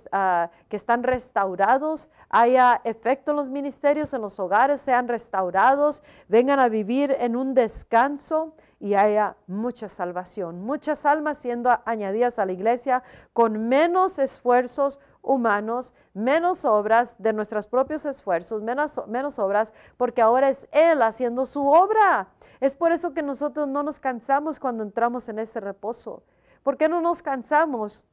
que, 0.69 0.75
están 0.75 1.03
restaurados, 1.03 2.09
haya 2.29 2.81
efecto 2.83 3.31
en 3.31 3.37
los 3.37 3.49
ministerios, 3.49 4.13
en 4.13 4.21
los 4.21 4.39
hogares, 4.39 4.81
sean 4.81 5.07
restaurados, 5.07 6.03
vengan 6.27 6.59
a 6.59 6.69
vivir 6.69 7.15
en 7.19 7.35
un 7.35 7.53
descanso 7.53 8.53
y 8.79 8.93
haya 8.93 9.35
mucha 9.47 9.89
salvación, 9.89 10.61
muchas 10.61 11.05
almas 11.05 11.37
siendo 11.37 11.75
añadidas 11.85 12.37
a 12.37 12.45
la 12.45 12.51
iglesia 12.51 13.01
con 13.33 13.67
menos 13.67 14.19
esfuerzos 14.19 14.99
humanos, 15.23 15.93
menos 16.13 16.65
obras 16.65 17.15
de 17.17 17.33
nuestros 17.33 17.65
propios 17.65 18.05
esfuerzos, 18.05 18.61
menos, 18.61 19.01
menos 19.07 19.39
obras, 19.39 19.73
porque 19.97 20.21
ahora 20.21 20.49
es 20.49 20.67
Él 20.71 21.01
haciendo 21.01 21.45
su 21.45 21.67
obra. 21.67 22.27
Es 22.59 22.75
por 22.75 22.91
eso 22.91 23.13
que 23.13 23.23
nosotros 23.23 23.67
no 23.67 23.81
nos 23.81 23.99
cansamos 23.99 24.59
cuando 24.59 24.83
entramos 24.83 25.27
en 25.29 25.39
ese 25.39 25.59
reposo. 25.59 26.21
¿Por 26.61 26.77
qué 26.77 26.87
no 26.87 27.01
nos 27.01 27.21
cansamos? 27.21 28.05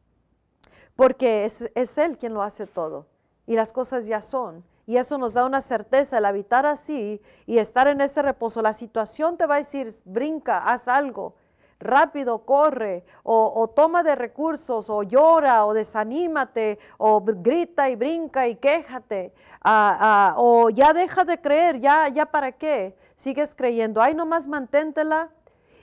Porque 0.96 1.44
es, 1.44 1.70
Él 1.98 2.18
quien 2.18 2.34
lo 2.34 2.42
hace 2.42 2.66
todo 2.66 3.06
y 3.46 3.54
las 3.54 3.72
cosas 3.72 4.06
ya 4.06 4.20
son. 4.20 4.64
Y 4.86 4.96
eso 4.96 5.16
nos 5.16 5.34
da 5.34 5.44
una 5.44 5.60
certeza, 5.60 6.18
el 6.18 6.24
habitar 6.24 6.66
así 6.66 7.20
y 7.46 7.58
estar 7.58 7.86
en 7.86 8.00
ese 8.00 8.20
reposo. 8.20 8.62
La 8.62 8.72
situación 8.72 9.36
te 9.36 9.46
va 9.46 9.54
a 9.54 9.58
decir, 9.58 9.94
brinca, 10.04 10.58
haz 10.58 10.88
algo, 10.88 11.36
rápido, 11.78 12.44
corre, 12.44 13.04
o, 13.22 13.68
toma 13.68 14.02
de 14.02 14.14
recursos, 14.16 14.90
o 14.90 15.02
llora, 15.02 15.66
o 15.66 15.74
desanímate, 15.74 16.78
o 16.98 17.20
grita 17.20 17.90
y 17.90 17.96
brinca 17.96 18.48
y 18.48 18.56
quéjate, 18.56 19.32
o 19.64 20.70
ya 20.70 20.92
deja 20.92 21.24
de 21.24 21.40
creer, 21.40 21.80
ya, 21.80 22.08
ya 22.08 22.26
para 22.26 22.52
qué, 22.52 22.96
sigues 23.14 23.54
creyendo, 23.54 24.02
ay, 24.02 24.14
nomás 24.14 24.46
manténtela. 24.46 25.30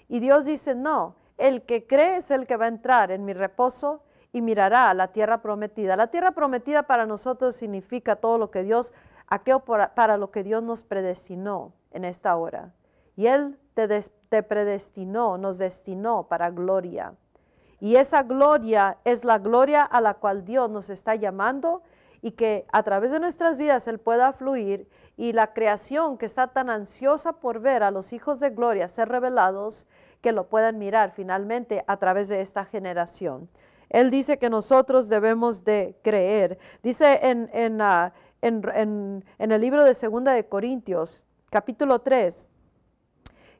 Y 0.08 0.20
Dios 0.20 0.46
dice, 0.46 0.76
no, 0.76 1.16
el 1.38 1.62
que 1.62 1.86
cree 1.88 2.18
es 2.18 2.32
el 2.32 2.48
que 2.48 2.58
va 2.58 2.66
a 2.66 2.70
entrar 2.70 3.12
en 3.12 3.24
mi 3.24 3.34
reposo 3.34 4.02
y 4.32 4.42
mirará 4.42 4.94
la 4.94 5.10
tierra 5.10 5.42
prometida. 5.42 5.96
La 5.96 6.08
tierra 6.08 6.32
prometida 6.32 6.84
para 6.84 7.06
nosotros 7.06 7.56
significa 7.56 8.16
todo 8.16 8.38
lo 8.38 8.52
que 8.52 8.64
Dios, 8.64 8.94
aquello 9.28 9.62
para 9.62 10.18
lo 10.18 10.32
que 10.32 10.44
Dios 10.44 10.64
nos 10.64 10.84
predestinó 10.84 11.74
en 11.92 12.06
esta 12.06 12.36
hora. 12.36 12.72
Y 13.16 13.28
Él 13.28 13.58
te, 13.74 13.88
te 14.30 14.44
predestinó, 14.44 15.38
nos 15.38 15.58
destinó 15.58 16.28
para 16.28 16.52
gloria. 16.52 17.14
Y 17.80 17.96
esa 17.96 18.24
gloria 18.24 18.98
es 19.06 19.24
la 19.24 19.40
gloria 19.40 19.84
a 19.84 20.02
la 20.02 20.16
cual 20.16 20.46
Dios 20.46 20.70
nos 20.70 20.90
está 20.90 21.16
llamando 21.16 21.82
y 22.22 22.32
que 22.32 22.66
a 22.72 22.84
través 22.84 23.12
de 23.12 23.20
nuestras 23.20 23.58
vidas 23.58 23.88
Él 23.88 24.00
pueda 24.00 24.34
fluir 24.34 24.90
y 25.16 25.34
la 25.34 25.54
creación 25.54 26.18
que 26.18 26.26
está 26.26 26.48
tan 26.48 26.70
ansiosa 26.70 27.34
por 27.34 27.60
ver 27.60 27.84
a 27.84 27.92
los 27.92 28.14
hijos 28.14 28.40
de 28.40 28.50
gloria 28.50 28.88
ser 28.88 29.10
revelados, 29.10 29.88
que 30.22 30.34
lo 30.34 30.48
puedan 30.48 30.78
mirar 30.78 31.12
finalmente 31.12 31.84
a 31.88 31.98
través 31.98 32.28
de 32.28 32.42
esta 32.42 32.66
generación. 32.66 33.50
Él 33.90 34.12
dice 34.12 34.38
que 34.38 34.50
nosotros 34.50 35.10
debemos 35.10 35.64
de 35.64 35.98
creer. 36.04 36.58
Dice 36.84 37.20
en, 37.24 37.50
en, 37.54 37.82
ah, 37.82 38.14
en, 38.42 39.24
en 39.38 39.52
el 39.52 39.62
libro 39.62 39.84
de 39.84 39.94
Segunda 39.94 40.34
de 40.34 40.46
Corintios, 40.46 41.26
capítulo 41.50 42.00
3, 42.00 42.48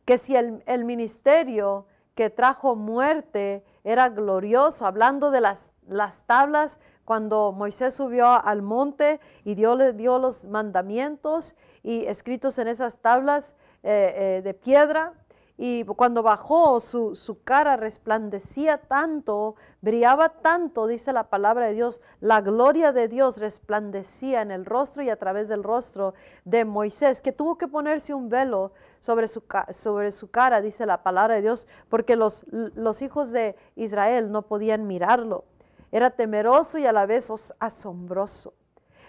que 0.06 0.18
si 0.18 0.36
el, 0.36 0.64
el 0.66 0.86
ministerio 0.86 1.86
que 2.16 2.30
trajo 2.30 2.76
muerte 2.76 3.64
era 3.84 4.10
glorioso, 4.10 4.86
hablando 4.86 5.32
de 5.32 5.42
las, 5.42 5.72
las 5.88 6.24
tablas 6.24 6.80
cuando 7.06 7.52
Moisés 7.52 7.96
subió 7.96 8.28
al 8.28 8.62
monte 8.62 9.20
y 9.44 9.56
Dios 9.56 9.78
le 9.78 9.94
dio 9.94 10.20
los 10.20 10.44
mandamientos 10.44 11.56
y 11.82 12.06
escritos 12.06 12.60
en 12.60 12.68
esas 12.68 13.00
tablas 13.00 13.56
eh, 13.82 14.14
eh, 14.16 14.42
de 14.44 14.54
piedra, 14.54 15.14
y 15.62 15.84
cuando 15.84 16.24
bajó 16.24 16.80
su, 16.80 17.18
su, 17.18 17.44
cara 17.44 17.76
resplandecía 17.76 18.78
tanto, 18.78 19.56
brillaba 19.82 20.30
tanto, 20.30 20.88
dice 20.88 21.12
la 21.12 21.26
palabra 21.26 21.66
de 21.66 21.74
Dios, 21.74 22.02
la 22.22 22.40
gloria 22.40 22.94
de 22.94 23.10
Dios 23.10 23.40
resplandecía 23.40 24.42
en 24.42 24.52
el 24.52 24.66
rostro 24.66 25.04
y 25.04 25.10
a 25.10 25.18
través 25.20 25.50
del 25.50 25.64
rostro 25.64 26.14
de 26.46 26.64
Moisés, 26.64 27.20
que 27.20 27.34
tuvo 27.34 27.58
que 27.58 27.68
ponerse 27.68 28.14
un 28.14 28.30
velo 28.30 28.72
sobre 29.02 29.28
su, 29.28 29.44
sobre 29.72 30.12
su 30.12 30.32
cara, 30.32 30.62
dice 30.62 30.86
la 30.86 31.04
palabra 31.04 31.36
de 31.36 31.42
Dios, 31.42 31.68
porque 31.90 32.16
los, 32.16 32.46
los 32.52 33.02
hijos 33.02 33.32
de 33.32 33.58
Israel 33.76 34.32
no 34.32 34.44
podían 34.44 34.88
mirarlo. 34.88 35.44
Era 35.92 36.12
temeroso 36.12 36.78
y 36.78 36.86
a 36.86 36.94
la 36.94 37.06
vez 37.06 37.30
asombroso. 37.60 38.54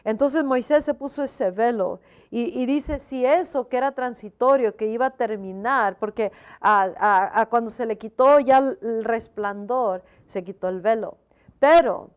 Entonces 0.04 0.44
Moisés 0.44 0.84
se 0.84 0.94
puso 0.94 1.22
ese 1.22 1.50
velo 1.50 2.00
y, 2.30 2.64
dice, 2.66 3.00
si 3.00 3.26
eso 3.26 3.68
que 3.68 3.76
era 3.76 3.92
transitorio, 3.92 4.76
que 4.76 4.86
iba 4.86 5.06
a 5.06 5.10
terminar, 5.10 5.96
porque 5.98 6.30
a, 6.60 7.46
cuando 7.50 7.70
se 7.70 7.86
le 7.86 7.98
quitó 7.98 8.38
ya 8.38 8.58
el, 8.58 9.04
resplandor, 9.04 10.02
se 10.26 10.44
quitó 10.44 10.68
el 10.68 10.80
velo. 10.80 11.18
Pero 11.58 12.10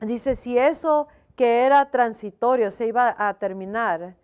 dice, 0.00 0.34
si 0.34 0.56
eso 0.56 1.08
que 1.36 1.66
era 1.66 1.90
transitorio 1.90 2.70
se 2.70 2.86
iba 2.86 3.14
a 3.18 3.34
terminar, 3.34 4.16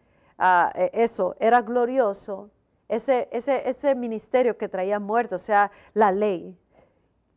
e, 0.74 0.90
eso 0.94 1.37
era 1.38 1.60
glorioso, 1.60 2.50
ese, 2.88 3.28
ese, 3.30 3.68
ese 3.68 3.94
ministerio 3.94 4.56
que 4.56 4.68
traía 4.68 4.98
muerto, 4.98 5.37
o 5.37 5.38
sea, 5.38 5.70
la 5.92 6.12
ley, 6.12 6.58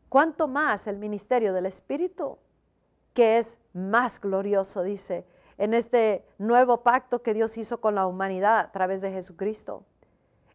¿cuánto 0.07 0.47
más 0.47 0.87
el 0.87 0.97
ministerio 0.97 1.53
del 1.53 1.65
Espíritu? 1.65 2.37
que 3.17 3.39
es 3.39 3.57
más 3.77 4.19
glorioso, 4.19 4.83
dice, 4.83 5.25
en 5.57 5.73
este 5.73 6.25
nuevo 6.37 6.83
pacto 6.83 7.21
que 7.21 7.33
Dios 7.33 7.57
hizo 7.57 7.79
con 7.79 7.95
la 7.95 8.07
humanidad 8.07 8.59
a 8.59 8.71
través 8.71 9.01
de 9.01 9.11
Jesucristo. 9.11 9.83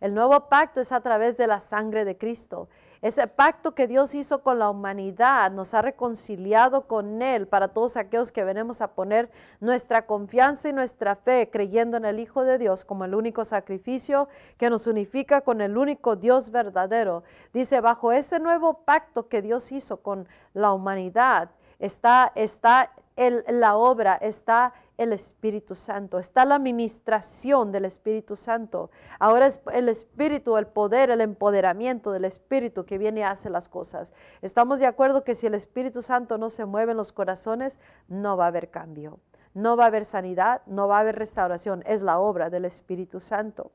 El 0.01 0.15
nuevo 0.15 0.49
pacto 0.49 0.81
es 0.81 0.91
a 0.91 1.01
través 1.01 1.37
de 1.37 1.47
la 1.47 1.61
sangre 1.61 2.05
de 2.05 2.19
Cristo. 2.19 2.69
Ese 3.03 3.29
pacto 3.29 3.75
que 3.75 3.87
Dios 3.87 4.17
hizo 4.17 4.43
con 4.43 4.59
la 4.59 4.69
humanidad 4.69 5.53
nos 5.53 5.75
ha 5.75 5.83
reconciliado 5.83 6.89
con 6.89 7.23
Él 7.23 7.47
para 7.47 7.69
todos 7.69 7.97
aquellos 7.97 8.33
que 8.33 8.43
venimos 8.43 8.81
a 8.81 8.95
poner 8.95 9.31
nuestra 9.61 10.07
confianza 10.07 10.69
y 10.69 10.73
nuestra 10.73 11.15
fe 11.15 11.51
creyendo 11.53 11.97
en 11.97 12.05
el 12.05 12.19
Hijo 12.19 12.43
de 12.43 12.59
Dios 12.59 12.85
como 12.85 13.05
el 13.05 13.15
único 13.15 13.45
sacrificio 13.45 14.29
que 14.57 14.71
nos 14.71 14.89
unifica 14.89 15.43
con 15.43 15.61
el 15.61 15.77
único 15.77 16.17
Dios 16.17 16.51
verdadero. 16.51 17.23
Dice, 17.53 17.81
bajo 17.81 18.11
ese 18.11 18.41
nuevo 18.41 18.85
pacto 18.85 19.29
que 19.29 19.41
Dios 19.41 19.71
hizo 19.71 19.99
con 19.99 20.29
la 20.53 20.73
humanidad, 20.73 21.51
está, 21.79 22.33
está 22.35 22.93
la 23.16 23.77
obra, 23.77 24.16
está 24.16 24.72
el 24.96 25.12
Espíritu 25.12 25.75
Santo, 25.75 26.18
está 26.18 26.44
la 26.44 26.55
administración 26.57 27.72
del 27.72 27.85
Espíritu 27.85 28.37
Santo. 28.37 28.90
Ahora 29.18 29.46
es 29.46 29.61
el 29.72 29.88
Espíritu, 29.88 30.57
el 30.57 30.66
poder, 30.66 31.11
el 31.11 31.20
empoderamiento 31.20 32.12
del 32.12 32.25
Espíritu 32.25 32.85
que 32.85 32.98
viene 32.98 33.20
y 33.20 33.25
hace 33.25 33.51
las 33.51 33.68
cosas. 33.68 34.12
Estamos 34.40 34.81
de 34.81 34.87
acuerdo 34.87 35.25
que 35.25 35.35
si 35.35 35.46
el 35.46 35.55
Espíritu 35.55 36.03
Santo 36.03 36.38
no 36.38 36.51
se 36.51 36.64
mueve 36.64 36.92
en 36.92 36.98
los 36.98 37.12
corazones, 37.12 37.79
no 38.09 38.37
va 38.37 38.44
a 38.44 38.48
haber 38.48 38.70
cambio, 38.70 39.18
no 39.55 39.77
va 39.77 39.85
a 39.85 39.88
haber 39.88 40.05
sanidad, 40.05 40.62
no 40.66 40.88
va 40.88 40.98
a 40.98 41.01
haber 41.01 41.16
restauración. 41.16 41.83
Es 41.87 42.03
la 42.03 42.18
obra 42.18 42.51
del 42.51 42.64
Espíritu 42.64 43.20
Santo. 43.20 43.72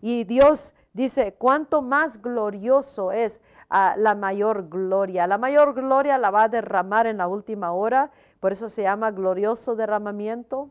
Y 0.00 0.24
Dios 0.24 0.74
dice, 0.92 1.34
cuánto 1.34 1.82
más 1.82 2.20
glorioso 2.20 3.12
es 3.12 3.40
la 3.70 4.14
mayor 4.14 4.68
gloria. 4.68 5.26
La 5.26 5.38
mayor 5.38 5.74
gloria 5.74 6.18
la 6.18 6.30
va 6.30 6.44
a 6.44 6.48
derramar 6.48 7.06
en 7.06 7.18
la 7.18 7.28
última 7.28 7.72
hora, 7.72 8.10
por 8.46 8.52
eso 8.52 8.68
se 8.68 8.82
llama 8.82 9.10
glorioso 9.10 9.74
derramamiento. 9.74 10.70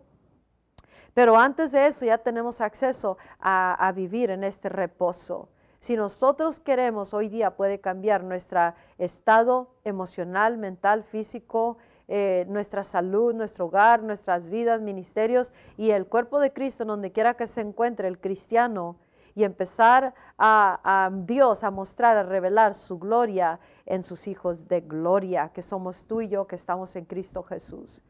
Pero 1.14 1.36
antes 1.36 1.74
de 1.74 1.88
eso 1.88 2.06
ya 2.06 2.18
tenemos 2.18 2.62
acceso 2.62 3.18
a, 3.38 3.92
vivir 3.94 4.30
en 4.30 4.46
este 4.46 4.70
reposo. 4.70 5.50
Si 5.82 5.98
nosotros 5.98 6.62
queremos, 6.62 7.14
hoy 7.14 7.28
día 7.28 7.58
puede 7.58 7.82
cambiar 7.82 8.24
nuestro 8.24 8.74
estado 8.98 9.76
emocional, 9.84 10.58
mental, 10.58 11.04
físico, 11.04 11.78
eh, 12.08 12.46
nuestra 12.48 12.86
salud, 12.86 13.34
nuestro 13.34 13.66
hogar, 13.66 14.04
nuestras 14.04 14.50
vidas, 14.50 14.80
ministerios 14.80 15.52
y 15.76 15.92
el 15.92 16.06
cuerpo 16.06 16.40
de 16.40 16.54
Cristo, 16.54 16.86
donde 16.86 17.12
quiera 17.12 17.34
que 17.34 17.46
se 17.46 17.60
encuentre 17.60 18.08
el 18.08 18.22
cristiano, 18.22 18.96
y 19.36 19.43
empezar 19.43 20.13
a, 20.38 21.12
Dios 21.26 21.63
a 21.63 21.69
mostrar, 21.69 22.15
a 22.15 22.24
revelar 22.24 22.74
su 22.74 22.98
gloria 22.98 23.60
en 23.86 24.02
sus 24.02 24.28
hijos 24.28 24.67
de 24.67 24.80
gloria, 24.82 25.52
que 25.54 25.62
somos 25.62 26.06
tú 26.06 26.21
y 26.21 26.30
yo 26.30 26.48
que 26.48 26.56
estamos 26.56 26.95
en 26.95 27.06
Cristo 27.06 27.43
Jesús. 27.43 28.02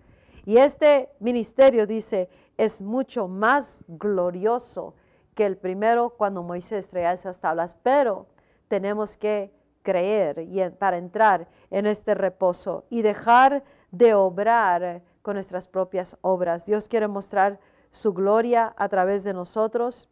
Y 0.46 0.58
este 0.58 1.10
ministerio 1.20 1.88
dice, 1.88 2.30
es 2.56 2.84
mucho 2.84 3.28
más 3.28 3.84
glorioso 3.88 4.94
que 5.34 5.48
el 5.48 5.58
primero 5.58 6.12
cuando 6.12 6.44
Moisés 6.44 6.88
traía 6.88 7.12
esas 7.12 7.40
tablas, 7.40 7.76
pero 7.82 8.28
tenemos 8.68 9.18
que 9.18 9.52
creer 9.82 10.40
y 10.40 10.70
para 10.70 10.98
entrar 10.98 11.48
en 11.72 11.88
este 11.88 12.14
reposo 12.14 12.86
y 12.90 13.02
dejar 13.02 13.64
de 13.92 14.14
obrar 14.14 15.02
con 15.24 15.34
nuestras 15.34 15.68
propias 15.68 16.18
obras. 16.22 16.66
Dios 16.66 16.88
quiere 16.88 17.08
mostrar 17.08 17.60
su 17.90 18.14
gloria 18.14 18.74
a 18.78 18.90
través 18.90 19.24
de 19.24 19.34
nosotros 19.34 20.10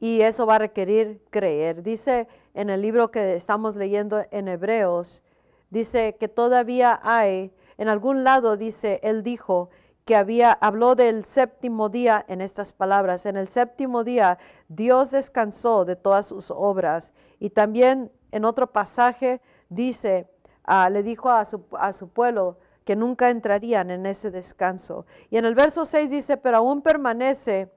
y 0.00 0.20
eso 0.20 0.46
va 0.46 0.56
a 0.56 0.58
requerir 0.58 1.20
creer. 1.30 1.82
Dice 1.82 2.28
en 2.54 2.70
el 2.70 2.82
libro 2.82 3.10
que 3.10 3.34
estamos 3.34 3.76
leyendo 3.76 4.22
en 4.30 4.48
Hebreos, 4.48 5.22
dice 5.70 6.16
que 6.18 6.28
todavía 6.28 7.00
hay, 7.02 7.52
en 7.78 7.88
algún 7.88 8.24
lado 8.24 8.56
dice, 8.56 9.00
él 9.02 9.22
dijo 9.22 9.70
que 10.04 10.16
había, 10.16 10.52
habló 10.52 10.94
del 10.94 11.24
séptimo 11.24 11.88
día 11.88 12.24
en 12.28 12.40
estas 12.40 12.72
palabras. 12.72 13.26
En 13.26 13.36
el 13.36 13.48
séptimo 13.48 14.04
día 14.04 14.38
Dios 14.68 15.10
descansó 15.10 15.84
de 15.84 15.96
todas 15.96 16.26
sus 16.26 16.50
obras. 16.50 17.12
Y 17.40 17.50
también 17.50 18.12
en 18.30 18.44
otro 18.44 18.68
pasaje 18.68 19.40
dice, 19.68 20.28
ah, 20.64 20.88
le 20.90 21.02
dijo 21.02 21.30
a 21.30 21.44
su, 21.44 21.64
a 21.72 21.92
su 21.92 22.08
pueblo 22.08 22.58
que 22.84 22.94
nunca 22.94 23.30
entrarían 23.30 23.90
en 23.90 24.06
ese 24.06 24.30
descanso. 24.30 25.06
Y 25.28 25.38
en 25.38 25.44
el 25.44 25.56
verso 25.56 25.84
6 25.84 26.08
dice, 26.08 26.36
pero 26.36 26.58
aún 26.58 26.82
permanece 26.82 27.68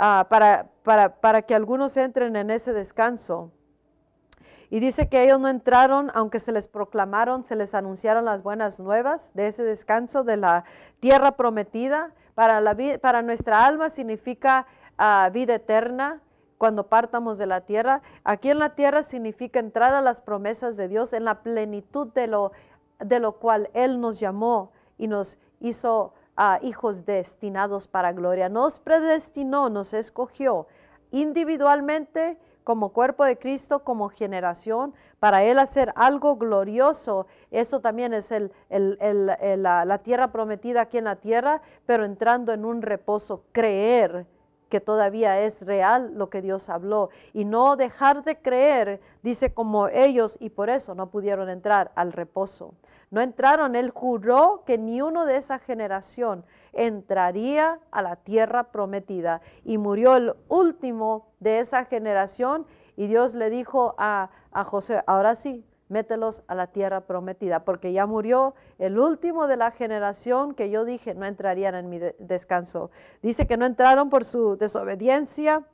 Ah, 0.00 0.28
para, 0.30 0.70
para, 0.84 1.42
que 1.42 1.56
algunos 1.56 1.96
entren 1.96 2.36
en 2.36 2.50
ese 2.50 2.72
descanso. 2.72 3.50
Y 4.70 4.78
dice 4.78 5.08
que 5.08 5.24
ellos 5.24 5.40
no 5.40 5.48
entraron, 5.48 6.12
aunque 6.14 6.38
se 6.38 6.52
les 6.52 6.68
proclamaron, 6.68 7.42
se 7.42 7.56
les 7.56 7.74
anunciaron 7.74 8.24
las 8.24 8.44
buenas 8.44 8.78
nuevas 8.78 9.32
de 9.34 9.48
ese 9.48 9.64
descanso 9.64 10.22
de 10.22 10.36
la 10.36 10.64
tierra 11.00 11.32
prometida. 11.32 12.12
Para, 12.36 12.60
la, 12.60 12.76
para 13.00 13.22
nuestra 13.22 13.66
alma 13.66 13.88
significa 13.88 14.66
ah, 14.98 15.30
vida 15.32 15.56
eterna 15.56 16.20
cuando 16.58 16.86
partamos 16.86 17.36
de 17.36 17.46
la 17.46 17.62
tierra. 17.62 18.00
Aquí 18.22 18.50
en 18.50 18.60
la 18.60 18.76
tierra 18.76 19.02
significa 19.02 19.58
entrar 19.58 19.94
a 19.94 20.00
las 20.00 20.20
promesas 20.20 20.76
de 20.76 20.86
Dios 20.86 21.12
en 21.12 21.24
la 21.24 21.42
plenitud 21.42 22.06
de 22.12 22.28
lo, 22.28 22.52
de 23.00 23.18
lo 23.18 23.32
cual 23.32 23.68
Él 23.74 24.00
nos 24.00 24.20
llamó 24.20 24.70
y 24.96 25.08
nos 25.08 25.38
hizo 25.58 26.14
hijos 26.62 27.04
destinados 27.04 27.88
para 27.88 28.12
gloria. 28.12 28.48
Nos 28.48 28.78
predestinó, 28.78 29.68
nos 29.68 29.92
escogió 29.94 30.66
individualmente 31.10 32.38
como 32.64 32.90
cuerpo 32.90 33.24
de 33.24 33.38
Cristo, 33.38 33.82
como 33.82 34.10
generación, 34.10 34.92
para 35.18 35.42
Él 35.42 35.58
hacer 35.58 35.92
algo 35.96 36.36
glorioso. 36.36 37.26
Eso 37.50 37.80
también 37.80 38.12
es 38.12 38.30
el, 38.30 38.52
la, 38.68 39.84
la 39.86 39.98
tierra 39.98 40.30
prometida 40.32 40.82
aquí 40.82 40.98
en 40.98 41.04
la 41.04 41.16
tierra, 41.16 41.62
pero 41.86 42.04
entrando 42.04 42.52
en 42.52 42.66
un 42.66 42.82
reposo, 42.82 43.42
creer 43.52 44.26
que 44.68 44.80
todavía 44.80 45.40
es 45.40 45.64
real 45.64 46.12
lo 46.14 46.28
que 46.28 46.42
Dios 46.42 46.68
habló 46.68 47.08
y 47.32 47.44
no 47.44 47.76
dejar 47.76 48.22
de 48.22 48.36
creer, 48.36 49.00
dice 49.22 49.52
como 49.54 49.88
ellos, 49.88 50.36
y 50.40 50.50
por 50.50 50.68
eso 50.68 50.94
no 50.94 51.10
pudieron 51.10 51.48
entrar 51.48 51.90
al 51.94 52.12
reposo. 52.12 52.74
No 53.10 53.20
entraron, 53.20 53.74
él 53.74 53.90
juró 53.90 54.62
que 54.66 54.76
ni 54.76 55.00
uno 55.00 55.24
de 55.24 55.36
esa 55.36 55.58
generación 55.58 56.44
entraría 56.72 57.80
a 57.90 58.02
la 58.02 58.16
tierra 58.16 58.64
prometida 58.64 59.40
y 59.64 59.78
murió 59.78 60.16
el 60.16 60.34
último 60.48 61.28
de 61.40 61.60
esa 61.60 61.86
generación 61.86 62.66
y 62.96 63.06
Dios 63.06 63.34
le 63.34 63.48
dijo 63.48 63.94
a, 63.96 64.30
a 64.52 64.64
José, 64.64 65.02
ahora 65.06 65.34
sí, 65.34 65.64
mételos 65.88 66.42
a 66.46 66.54
la 66.54 66.68
tierra 66.68 67.02
prometida, 67.02 67.64
porque 67.64 67.92
ya 67.92 68.06
murió 68.06 68.54
el 68.78 68.98
último 68.98 69.46
de 69.46 69.56
la 69.56 69.70
generación 69.70 70.54
que 70.54 70.70
yo 70.70 70.84
dije 70.84 71.14
no 71.14 71.26
entrarían 71.26 71.74
en 71.74 71.88
mi 71.88 71.98
descanso. 72.18 72.90
Dice 73.22 73.46
que 73.46 73.56
no 73.56 73.66
entraron 73.66 74.10
por 74.10 74.24
su 74.24 74.56
desobediencia. 74.56 75.64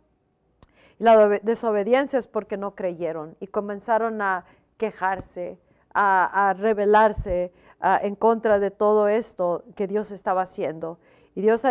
La 0.98 1.28
desobediencia 1.28 2.18
es 2.18 2.28
porque 2.28 2.56
no 2.56 2.74
creyeron 2.74 3.36
y 3.40 3.48
comenzaron 3.48 4.22
a 4.22 4.44
quejarse, 4.76 5.58
a, 5.94 6.54
rebelarse 6.58 7.52
en 7.80 8.14
contra 8.14 8.58
de 8.58 8.70
todo 8.70 9.08
esto 9.08 9.62
que 9.76 9.86
Dios 9.86 10.10
estaba 10.10 10.42
haciendo. 10.42 10.98
Y 11.34 11.42
Dios 11.42 11.62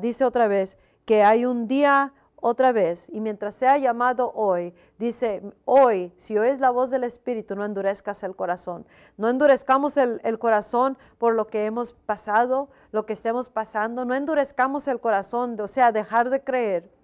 dice 0.00 0.24
otra 0.24 0.48
vez 0.48 0.78
que 1.04 1.22
hay 1.22 1.44
un 1.44 1.68
día 1.68 2.12
otra 2.38 2.70
vez, 2.70 3.08
y 3.10 3.20
mientras 3.20 3.54
sea 3.54 3.78
llamado 3.78 4.30
hoy, 4.34 4.74
dice, 4.98 5.42
hoy, 5.64 6.12
si 6.16 6.36
oyes 6.38 6.60
la 6.60 6.70
voz 6.70 6.90
del 6.90 7.02
Espíritu, 7.02 7.56
no 7.56 7.64
endurezcas 7.64 8.22
el 8.22 8.36
corazón. 8.36 8.86
No 9.16 9.28
endurezcamos 9.28 9.96
el, 9.96 10.20
el, 10.22 10.38
corazón 10.38 10.96
por 11.18 11.34
lo 11.34 11.46
que 11.48 11.64
hemos 11.64 11.92
pasado, 11.92 12.68
lo 12.92 13.06
que 13.06 13.14
estemos 13.14 13.48
pasando. 13.48 14.04
No 14.04 14.14
endurezcamos 14.14 14.86
el 14.86 15.00
corazón, 15.00 15.58
o 15.60 15.66
sea, 15.66 15.92
dejar 15.92 16.30
de 16.30 16.40
creer 16.44 16.95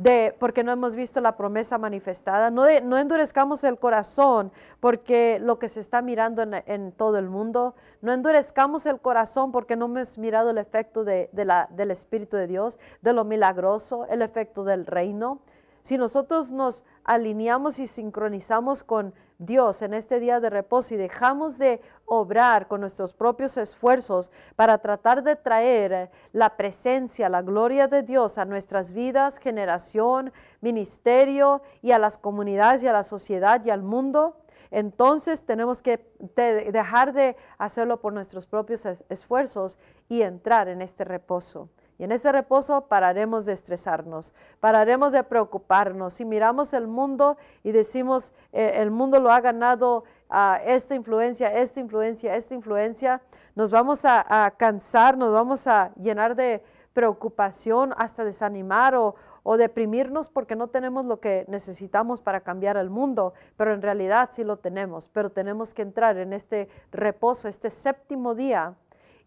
de, 0.00 0.34
porque 0.38 0.64
no 0.64 0.72
hemos 0.72 0.96
visto 0.96 1.20
la 1.20 1.36
promesa 1.36 1.76
manifestada. 1.76 2.50
No, 2.50 2.66
endurezcamos 2.66 3.64
el 3.64 3.78
corazón 3.78 4.50
porque 4.80 5.38
lo 5.38 5.58
que 5.58 5.68
se 5.68 5.80
está 5.80 6.00
mirando 6.00 6.42
en, 6.42 6.92
todo 6.92 7.18
el 7.18 7.28
mundo. 7.28 7.74
No 8.00 8.10
endurezcamos 8.10 8.86
el 8.86 8.98
corazón 8.98 9.52
porque 9.52 9.76
no 9.76 9.84
hemos 9.84 10.16
mirado 10.16 10.50
el 10.50 10.58
efecto 10.58 11.04
de, 11.04 11.28
del 11.32 11.90
Espíritu 11.90 12.38
de 12.38 12.46
Dios, 12.46 12.78
de 13.02 13.12
lo 13.12 13.24
milagroso, 13.24 14.06
el 14.08 14.22
efecto 14.22 14.64
del 14.64 14.86
reino. 14.86 15.42
Si 15.82 15.96
nosotros 15.96 16.50
nos 16.50 16.84
alineamos 17.04 17.78
y 17.78 17.86
sincronizamos 17.86 18.84
con 18.84 19.14
Dios 19.38 19.80
en 19.80 19.94
este 19.94 20.20
día 20.20 20.38
de 20.38 20.50
reposo 20.50 20.94
y 20.94 20.98
dejamos 20.98 21.56
de 21.56 21.80
obrar 22.04 22.68
con 22.68 22.82
nuestros 22.82 23.14
propios 23.14 23.56
esfuerzos 23.56 24.30
para 24.54 24.78
tratar 24.78 25.22
de 25.22 25.36
traer 25.36 26.10
la 26.32 26.56
presencia, 26.56 27.30
la 27.30 27.40
gloria 27.40 27.88
de 27.88 28.02
Dios 28.02 28.36
a 28.36 28.44
nuestras 28.44 28.92
vidas, 28.92 29.38
generación, 29.38 30.32
ministerio 30.60 31.62
y 31.80 31.92
a 31.92 31.98
las 31.98 32.18
comunidades 32.18 32.82
y 32.82 32.88
a 32.88 32.92
la 32.92 33.02
sociedad 33.02 33.64
y 33.64 33.70
al 33.70 33.82
mundo, 33.82 34.36
entonces 34.70 35.42
tenemos 35.44 35.82
que 35.82 36.06
dejar 36.36 37.12
de 37.12 37.36
hacerlo 37.58 38.00
por 38.00 38.12
nuestros 38.12 38.46
propios 38.46 38.84
esfuerzos 39.08 39.78
y 40.08 40.22
entrar 40.22 40.68
en 40.68 40.82
este 40.82 41.04
reposo. 41.04 41.68
Y 42.00 42.04
en 42.04 42.12
ese 42.12 42.32
reposo 42.32 42.86
pararemos 42.86 43.44
de 43.44 43.52
estresarnos, 43.52 44.32
pararemos 44.58 45.12
de 45.12 45.22
preocuparnos. 45.22 46.14
Si 46.14 46.24
miramos 46.24 46.72
el 46.72 46.86
mundo 46.86 47.36
y 47.62 47.72
decimos, 47.72 48.32
eh, 48.54 48.72
el 48.76 48.90
mundo 48.90 49.20
lo 49.20 49.30
ha 49.30 49.42
ganado 49.42 50.04
a 50.30 50.62
esta 50.64 50.94
influencia, 50.94 51.52
esta 51.54 51.78
influencia, 51.78 52.36
esta 52.36 52.54
influencia, 52.54 53.20
nos 53.54 53.70
vamos 53.70 54.06
a, 54.06 54.50
cansar, 54.56 55.18
nos 55.18 55.30
vamos 55.30 55.66
a 55.66 55.92
llenar 55.96 56.36
de 56.36 56.62
preocupación, 56.94 57.92
hasta 57.98 58.24
desanimar 58.24 58.94
o 58.94 59.56
deprimirnos 59.58 60.30
porque 60.30 60.56
no 60.56 60.68
tenemos 60.68 61.04
lo 61.04 61.20
que 61.20 61.44
necesitamos 61.48 62.22
para 62.22 62.40
cambiar 62.40 62.78
el 62.78 62.88
mundo, 62.88 63.34
pero 63.58 63.74
en 63.74 63.82
realidad 63.82 64.30
sí 64.32 64.42
lo 64.42 64.56
tenemos, 64.56 65.10
pero 65.10 65.28
tenemos 65.28 65.74
que 65.74 65.82
entrar 65.82 66.16
en 66.16 66.32
este 66.32 66.70
reposo, 66.92 67.46
este 67.46 67.68
séptimo 67.68 68.34
día 68.34 68.74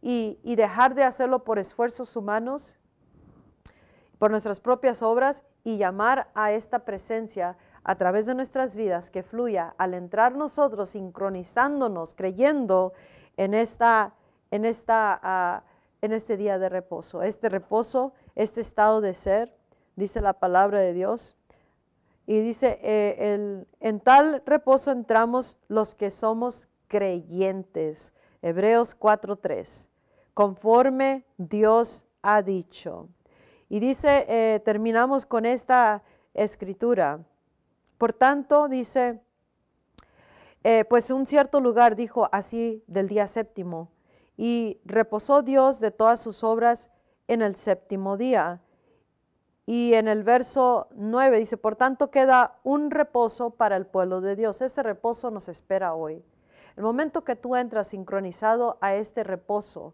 y, 0.06 0.56
dejar 0.56 0.96
de 0.96 1.04
hacerlo 1.04 1.46
por 1.46 1.60
esfuerzos 1.60 2.18
humanos, 2.18 2.78
por 4.20 4.32
nuestras 4.32 4.60
propias 4.60 5.02
obras 5.02 5.44
y 5.64 5.78
llamar 5.78 6.30
a 6.36 6.52
esta 6.52 6.80
presencia 6.80 7.56
a 7.86 7.96
través 7.96 8.26
de 8.26 8.36
nuestras 8.36 8.76
vidas 8.76 9.10
que 9.10 9.24
fluya 9.24 9.74
al 9.78 9.94
entrar 9.94 10.36
nosotros 10.36 10.90
sincronizándonos, 10.90 12.16
creyendo 12.16 12.92
en, 13.38 13.54
esta, 13.54 14.14
en, 14.52 14.66
esta, 14.66 15.20
ah, 15.24 15.64
en 16.02 16.12
este 16.12 16.36
día 16.36 16.60
de 16.60 16.68
reposo. 16.68 17.24
Este 17.24 17.48
reposo, 17.48 18.14
este 18.36 18.60
estado 18.60 19.00
de 19.00 19.14
ser, 19.14 19.56
dice 19.96 20.20
la 20.20 20.34
palabra 20.34 20.80
de 20.80 20.92
Dios. 20.92 21.38
Y 22.28 22.42
dice, 22.42 22.78
eh, 22.84 23.34
el, 23.34 23.68
en 23.80 24.02
tal 24.02 24.44
reposo 24.46 24.92
entramos 24.92 25.58
los 25.70 25.96
que 25.96 26.12
somos 26.12 26.68
creyentes. 26.90 28.14
Hebreos 28.42 29.00
4.3 29.00 29.93
conforme 30.34 31.26
Dios 31.38 32.06
ha 32.22 32.42
dicho. 32.42 33.10
Y 33.70 33.80
dice, 33.80 34.26
eh, 34.28 34.60
terminamos 34.60 35.26
con 35.26 35.46
esta 35.46 36.04
escritura. 36.34 37.20
Por 37.98 38.14
tanto, 38.14 38.68
dice, 38.68 39.22
eh, 40.64 40.86
pues 40.86 41.12
un 41.12 41.26
cierto 41.26 41.60
lugar 41.60 41.96
dijo 41.96 42.30
así 42.32 42.84
del 42.88 43.08
día 43.08 43.28
séptimo, 43.28 43.90
y 44.38 44.80
reposó 44.86 45.42
Dios 45.42 45.80
de 45.80 45.92
todas 45.92 46.20
sus 46.20 46.44
obras 46.44 46.90
en 47.28 47.42
el 47.42 47.56
séptimo 47.56 48.18
día. 48.18 48.62
Y 49.66 49.94
en 49.94 50.08
el 50.08 50.24
verso 50.24 50.88
9 50.96 51.40
dice, 51.40 51.58
por 51.58 51.76
tanto 51.76 52.12
queda 52.12 52.60
un 52.64 52.92
reposo 52.92 53.52
para 53.52 53.78
el 53.78 53.86
pueblo 53.86 54.20
de 54.20 54.36
Dios. 54.36 54.62
Ese 54.62 54.84
reposo 54.84 55.32
nos 55.32 55.48
espera 55.48 55.94
hoy. 55.94 56.24
El 56.76 56.84
momento 56.84 57.24
que 57.24 57.36
tú 57.36 57.56
entras 57.56 57.88
sincronizado 57.88 58.78
a 58.82 58.96
este 58.96 59.24
reposo, 59.24 59.94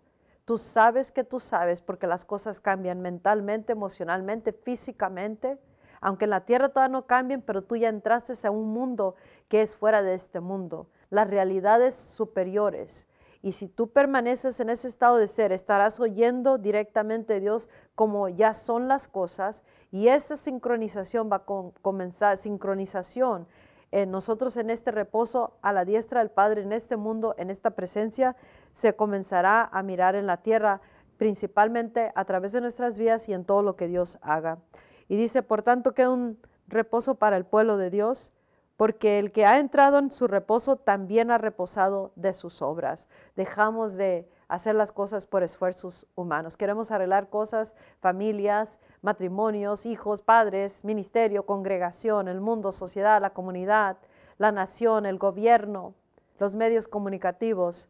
Tú 0.50 0.58
sabes 0.58 1.12
que 1.12 1.24
tú 1.24 1.40
sabes 1.40 1.80
porque 1.80 2.08
las 2.08 2.26
cosas 2.26 2.60
cambian 2.60 3.04
mentalmente, 3.04 3.74
emocionalmente, 3.74 4.52
físicamente. 4.52 5.60
Aunque 6.02 6.26
en 6.26 6.32
la 6.32 6.44
tierra 6.44 6.70
todavía 6.70 6.92
no 6.92 7.06
cambien, 7.06 7.44
pero 7.44 7.62
tú 7.62 7.76
ya 7.76 7.88
entraste 7.88 8.34
a 8.48 8.50
un 8.50 8.74
mundo 8.74 9.14
que 9.48 9.62
es 9.62 9.76
fuera 9.76 10.02
de 10.02 10.16
este 10.16 10.40
mundo. 10.40 10.90
Las 11.12 11.30
realidades 11.30 11.94
superiores. 11.94 13.08
Y 13.44 13.52
si 13.52 13.68
tú 13.68 13.92
permaneces 13.92 14.60
en 14.60 14.72
ese 14.72 14.88
estado 14.88 15.18
de 15.18 15.28
ser, 15.28 15.52
estarás 15.52 16.00
oyendo 16.00 16.58
directamente 16.58 17.34
de 17.34 17.42
Dios 17.42 17.70
como 17.94 18.28
ya 18.28 18.56
son 18.56 18.88
las 18.88 19.08
cosas. 19.08 19.62
Y 19.92 20.08
esa 20.08 20.36
sincronización 20.36 21.30
va 21.32 21.44
a 21.46 21.72
comenzar, 21.84 22.38
sincronización 22.38 23.46
nosotros 23.92 24.56
en 24.58 24.70
este 24.70 24.92
reposo 24.92 25.58
a 25.62 25.74
la 25.74 25.86
diestra 25.86 26.20
del 26.20 26.30
Padre, 26.30 26.62
en 26.62 26.72
este 26.72 26.96
mundo, 26.96 27.34
en 27.38 27.50
esta 27.50 27.72
presencia, 27.72 28.36
se 28.74 28.96
comenzará 28.96 29.64
a 29.64 29.82
mirar 29.84 30.16
en 30.16 30.28
la 30.28 30.38
tierra, 30.38 30.82
principalmente 31.18 32.12
a 32.16 32.26
través 32.26 32.52
de 32.52 32.62
nuestras 32.62 32.98
vidas 32.98 33.28
y 33.28 33.34
en 33.34 33.46
todo 33.46 33.64
lo 33.64 33.76
que 33.76 33.88
Dios 33.88 34.20
haga. 34.22 34.60
Y 35.08 35.16
dice, 35.16 35.42
por 35.42 35.64
tanto, 35.64 35.94
que 35.94 36.08
un 36.08 36.38
reposo 36.68 37.16
para 37.16 37.36
el 37.36 37.46
pueblo 37.46 37.78
de 37.78 37.90
Dios, 37.90 38.32
porque 38.78 39.20
el 39.20 39.32
que 39.32 39.46
ha 39.46 39.60
entrado 39.60 40.00
en 40.00 40.12
su 40.12 40.28
reposo 40.28 40.78
también 40.78 41.32
ha 41.32 41.38
reposado 41.38 42.14
de 42.16 42.32
sus 42.32 42.62
obras. 42.62 43.10
Dejamos 43.36 43.96
de 43.96 44.30
hacer 44.50 44.74
las 44.76 44.92
cosas 44.92 45.28
por 45.28 45.44
esfuerzos 45.44 46.08
humanos. 46.16 46.58
Queremos 46.58 46.92
arreglar 46.92 47.30
cosas, 47.30 47.76
familias, 48.00 48.80
matrimonios, 49.02 49.86
hijos, 49.86 50.22
padres, 50.24 50.84
ministerio, 50.84 51.46
congregación, 51.46 52.28
el 52.28 52.42
mundo, 52.42 52.72
sociedad, 52.72 53.22
la 53.22 53.30
comunidad, 53.30 53.98
la 54.40 54.52
nación, 54.52 55.06
el 55.06 55.20
gobierno, 55.20 55.94
los 56.40 56.56
medios 56.56 56.88
comunicativos. 56.88 57.90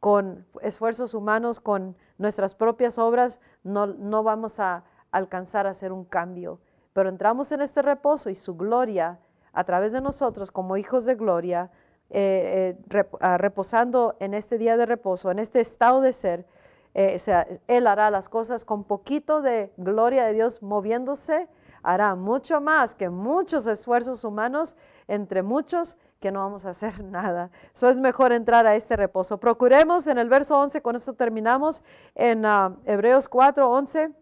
Con 0.00 0.46
esfuerzos 0.62 1.12
humanos, 1.12 1.60
con 1.60 1.96
nuestras 2.16 2.54
propias 2.54 2.98
obras, 2.98 3.40
no, 3.62 3.86
no 3.86 4.22
vamos 4.22 4.60
a 4.60 4.84
alcanzar 5.10 5.66
a 5.66 5.70
hacer 5.70 5.92
un 5.92 6.04
cambio. 6.04 6.60
Pero 6.94 7.10
entramos 7.10 7.52
en 7.52 7.60
este 7.60 7.82
reposo 7.82 8.30
y 8.30 8.34
su 8.34 8.56
gloria, 8.56 9.18
a 9.52 9.64
través 9.64 9.92
de 9.92 10.00
nosotros 10.00 10.50
como 10.50 10.76
hijos 10.76 11.04
de 11.04 11.14
gloria, 11.14 11.70
eh, 12.10 12.74
eh, 12.90 13.04
ah, 13.20 13.36
reposando 13.36 14.16
en 14.18 14.32
este 14.32 14.56
día 14.56 14.76
de 14.76 14.86
reposo, 14.86 15.30
en 15.30 15.38
este 15.38 15.60
estado 15.60 16.00
de 16.00 16.12
ser, 16.12 16.46
eh, 16.94 17.18
Él 17.68 17.86
hará 17.86 18.10
las 18.10 18.28
cosas 18.28 18.64
con 18.64 18.84
poquito 18.84 19.42
de 19.42 19.70
gloria 19.76 20.24
de 20.24 20.32
Dios 20.32 20.62
moviéndose, 20.62 21.48
hará 21.82 22.14
mucho 22.14 22.60
más 22.60 22.94
que 22.94 23.10
muchos 23.10 23.66
esfuerzos 23.66 24.24
humanos, 24.24 24.74
entre 25.06 25.42
muchos 25.42 25.96
que 26.18 26.32
no 26.32 26.40
vamos 26.40 26.64
a 26.64 26.70
hacer 26.70 27.02
nada. 27.04 27.50
Eso 27.74 27.88
es 27.88 28.00
mejor 28.00 28.32
entrar 28.32 28.66
a 28.66 28.74
este 28.74 28.96
reposo. 28.96 29.38
Procuremos 29.38 30.06
en 30.06 30.18
el 30.18 30.28
verso 30.28 30.58
11, 30.58 30.80
con 30.82 30.96
esto 30.96 31.12
terminamos, 31.12 31.82
en 32.14 32.44
uh, 32.44 32.76
Hebreos 32.84 33.28
4, 33.28 33.70
11. 33.70 34.12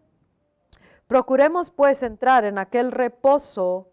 Procuremos 1.07 1.71
pues 1.71 2.03
entrar 2.03 2.43
en 2.43 2.57
aquel 2.57 2.91
reposo 2.91 3.87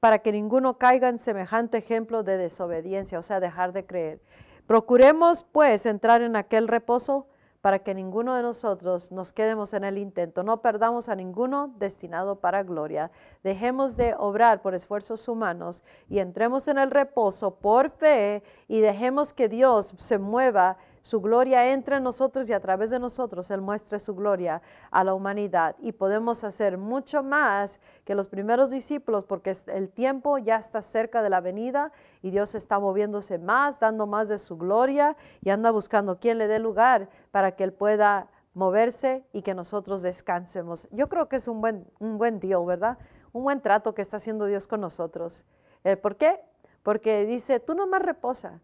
para 0.00 0.20
que 0.20 0.32
ninguno 0.32 0.78
caiga 0.78 1.08
en 1.08 1.18
semejante 1.18 1.78
ejemplo 1.78 2.22
de 2.22 2.36
desobediencia, 2.36 3.18
o 3.18 3.22
sea, 3.22 3.40
dejar 3.40 3.72
de 3.72 3.86
creer. 3.86 4.20
Procuremos, 4.66 5.44
pues, 5.44 5.86
entrar 5.86 6.22
en 6.22 6.36
aquel 6.36 6.68
reposo 6.68 7.26
para 7.66 7.80
que 7.80 7.94
ninguno 7.94 8.34
de 8.34 8.42
nosotros 8.42 9.10
nos 9.10 9.32
quedemos 9.32 9.74
en 9.74 9.82
el 9.82 9.98
intento, 9.98 10.44
no 10.44 10.62
perdamos 10.62 11.08
a 11.08 11.16
ninguno 11.16 11.74
destinado 11.78 12.36
para 12.36 12.62
gloria. 12.62 13.10
Dejemos 13.42 13.96
de 13.96 14.14
obrar 14.16 14.62
por 14.62 14.74
esfuerzos 14.74 15.26
humanos 15.26 15.82
y 16.08 16.20
entremos 16.20 16.68
en 16.68 16.78
el 16.78 16.92
reposo 16.92 17.56
por 17.56 17.90
fe 17.90 18.44
y 18.68 18.80
dejemos 18.80 19.32
que 19.32 19.48
Dios 19.48 19.94
se 19.98 20.18
mueva 20.18 20.76
su 21.06 21.20
gloria 21.20 21.72
entre 21.72 22.00
nosotros 22.00 22.50
y 22.50 22.52
a 22.52 22.58
través 22.58 22.90
de 22.90 22.98
nosotros 22.98 23.48
Él 23.52 23.60
muestre 23.60 24.00
su 24.00 24.16
gloria 24.16 24.60
a 24.90 25.04
la 25.04 25.14
humanidad. 25.14 25.76
Y 25.78 25.92
podemos 25.92 26.42
hacer 26.42 26.78
mucho 26.78 27.22
más 27.22 27.80
que 28.04 28.16
los 28.16 28.26
primeros 28.26 28.72
discípulos 28.72 29.24
porque 29.24 29.52
el 29.68 29.88
tiempo 29.88 30.38
ya 30.38 30.56
está 30.56 30.82
cerca 30.82 31.22
de 31.22 31.30
la 31.30 31.40
venida 31.40 31.92
y 32.22 32.32
Dios 32.32 32.56
está 32.56 32.80
moviéndose 32.80 33.38
más, 33.38 33.78
dando 33.78 34.08
más 34.08 34.28
de 34.28 34.38
su 34.38 34.56
gloria 34.56 35.16
y 35.42 35.50
anda 35.50 35.70
buscando 35.70 36.18
quien 36.18 36.38
le 36.38 36.48
dé 36.48 36.58
lugar 36.58 37.08
para 37.30 37.52
que 37.52 37.62
Él 37.62 37.72
pueda 37.72 38.26
moverse 38.54 39.24
y 39.32 39.42
que 39.42 39.54
nosotros 39.54 40.02
descansemos. 40.02 40.88
Yo 40.90 41.08
creo 41.08 41.28
que 41.28 41.36
es 41.36 41.46
un 41.46 41.60
buen, 41.60 41.86
un 42.00 42.18
buen 42.18 42.40
deal, 42.40 42.66
¿verdad? 42.66 42.98
Un 43.32 43.44
buen 43.44 43.60
trato 43.60 43.94
que 43.94 44.02
está 44.02 44.16
haciendo 44.16 44.46
Dios 44.46 44.66
con 44.66 44.80
nosotros. 44.80 45.46
Eh, 45.84 45.96
¿Por 45.96 46.16
qué? 46.16 46.40
Porque 46.82 47.26
dice, 47.26 47.60
tú 47.60 47.76
nomás 47.76 48.02
reposa, 48.02 48.60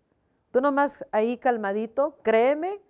Tú 0.52 0.60
nomás 0.60 1.04
ahí 1.12 1.38
calmadito, 1.38 2.18
créeme, 2.22 2.80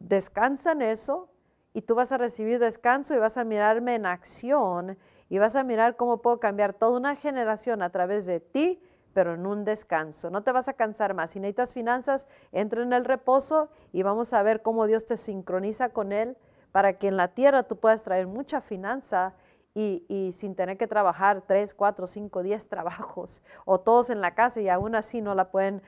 descansa 0.00 0.72
en 0.72 0.82
eso 0.82 1.28
y 1.74 1.82
tú 1.82 1.94
vas 1.94 2.12
a 2.12 2.16
recibir 2.16 2.58
descanso 2.58 3.14
y 3.14 3.18
vas 3.18 3.36
a 3.36 3.44
mirarme 3.44 3.94
en 3.94 4.06
acción 4.06 4.96
y 5.28 5.38
vas 5.38 5.54
a 5.54 5.64
mirar 5.64 5.96
cómo 5.96 6.22
puedo 6.22 6.40
cambiar 6.40 6.72
toda 6.72 6.96
una 6.96 7.14
generación 7.14 7.82
a 7.82 7.90
través 7.90 8.24
de 8.24 8.40
ti, 8.40 8.82
pero 9.12 9.34
en 9.34 9.46
un 9.46 9.64
descanso. 9.64 10.30
No 10.30 10.42
te 10.42 10.52
vas 10.52 10.68
a 10.68 10.72
cansar 10.72 11.12
más. 11.12 11.32
Si 11.32 11.40
necesitas 11.40 11.74
finanzas, 11.74 12.26
entra 12.52 12.82
en 12.82 12.94
el 12.94 13.04
reposo 13.04 13.68
y 13.92 14.02
vamos 14.02 14.32
a 14.32 14.42
ver 14.42 14.62
cómo 14.62 14.86
Dios 14.86 15.04
te 15.04 15.18
sincroniza 15.18 15.90
con 15.90 16.10
Él 16.10 16.38
para 16.72 16.94
que 16.94 17.08
en 17.08 17.18
la 17.18 17.28
tierra 17.28 17.64
tú 17.64 17.76
puedas 17.76 18.02
traer 18.02 18.26
mucha 18.26 18.62
finanza 18.62 19.34
y, 19.76 20.30
sin 20.32 20.54
tener 20.54 20.78
que 20.78 20.86
trabajar 20.86 21.42
tres, 21.46 21.74
cuatro, 21.74 22.06
cinco, 22.06 22.42
diez 22.44 22.68
trabajos 22.68 23.42
o 23.64 23.80
todos 23.80 24.08
en 24.10 24.20
la 24.20 24.34
casa 24.34 24.60
y 24.60 24.68
aún 24.68 24.94
así 24.94 25.20
no, 25.20 25.34
la 25.34 25.50
pueden, 25.50 25.82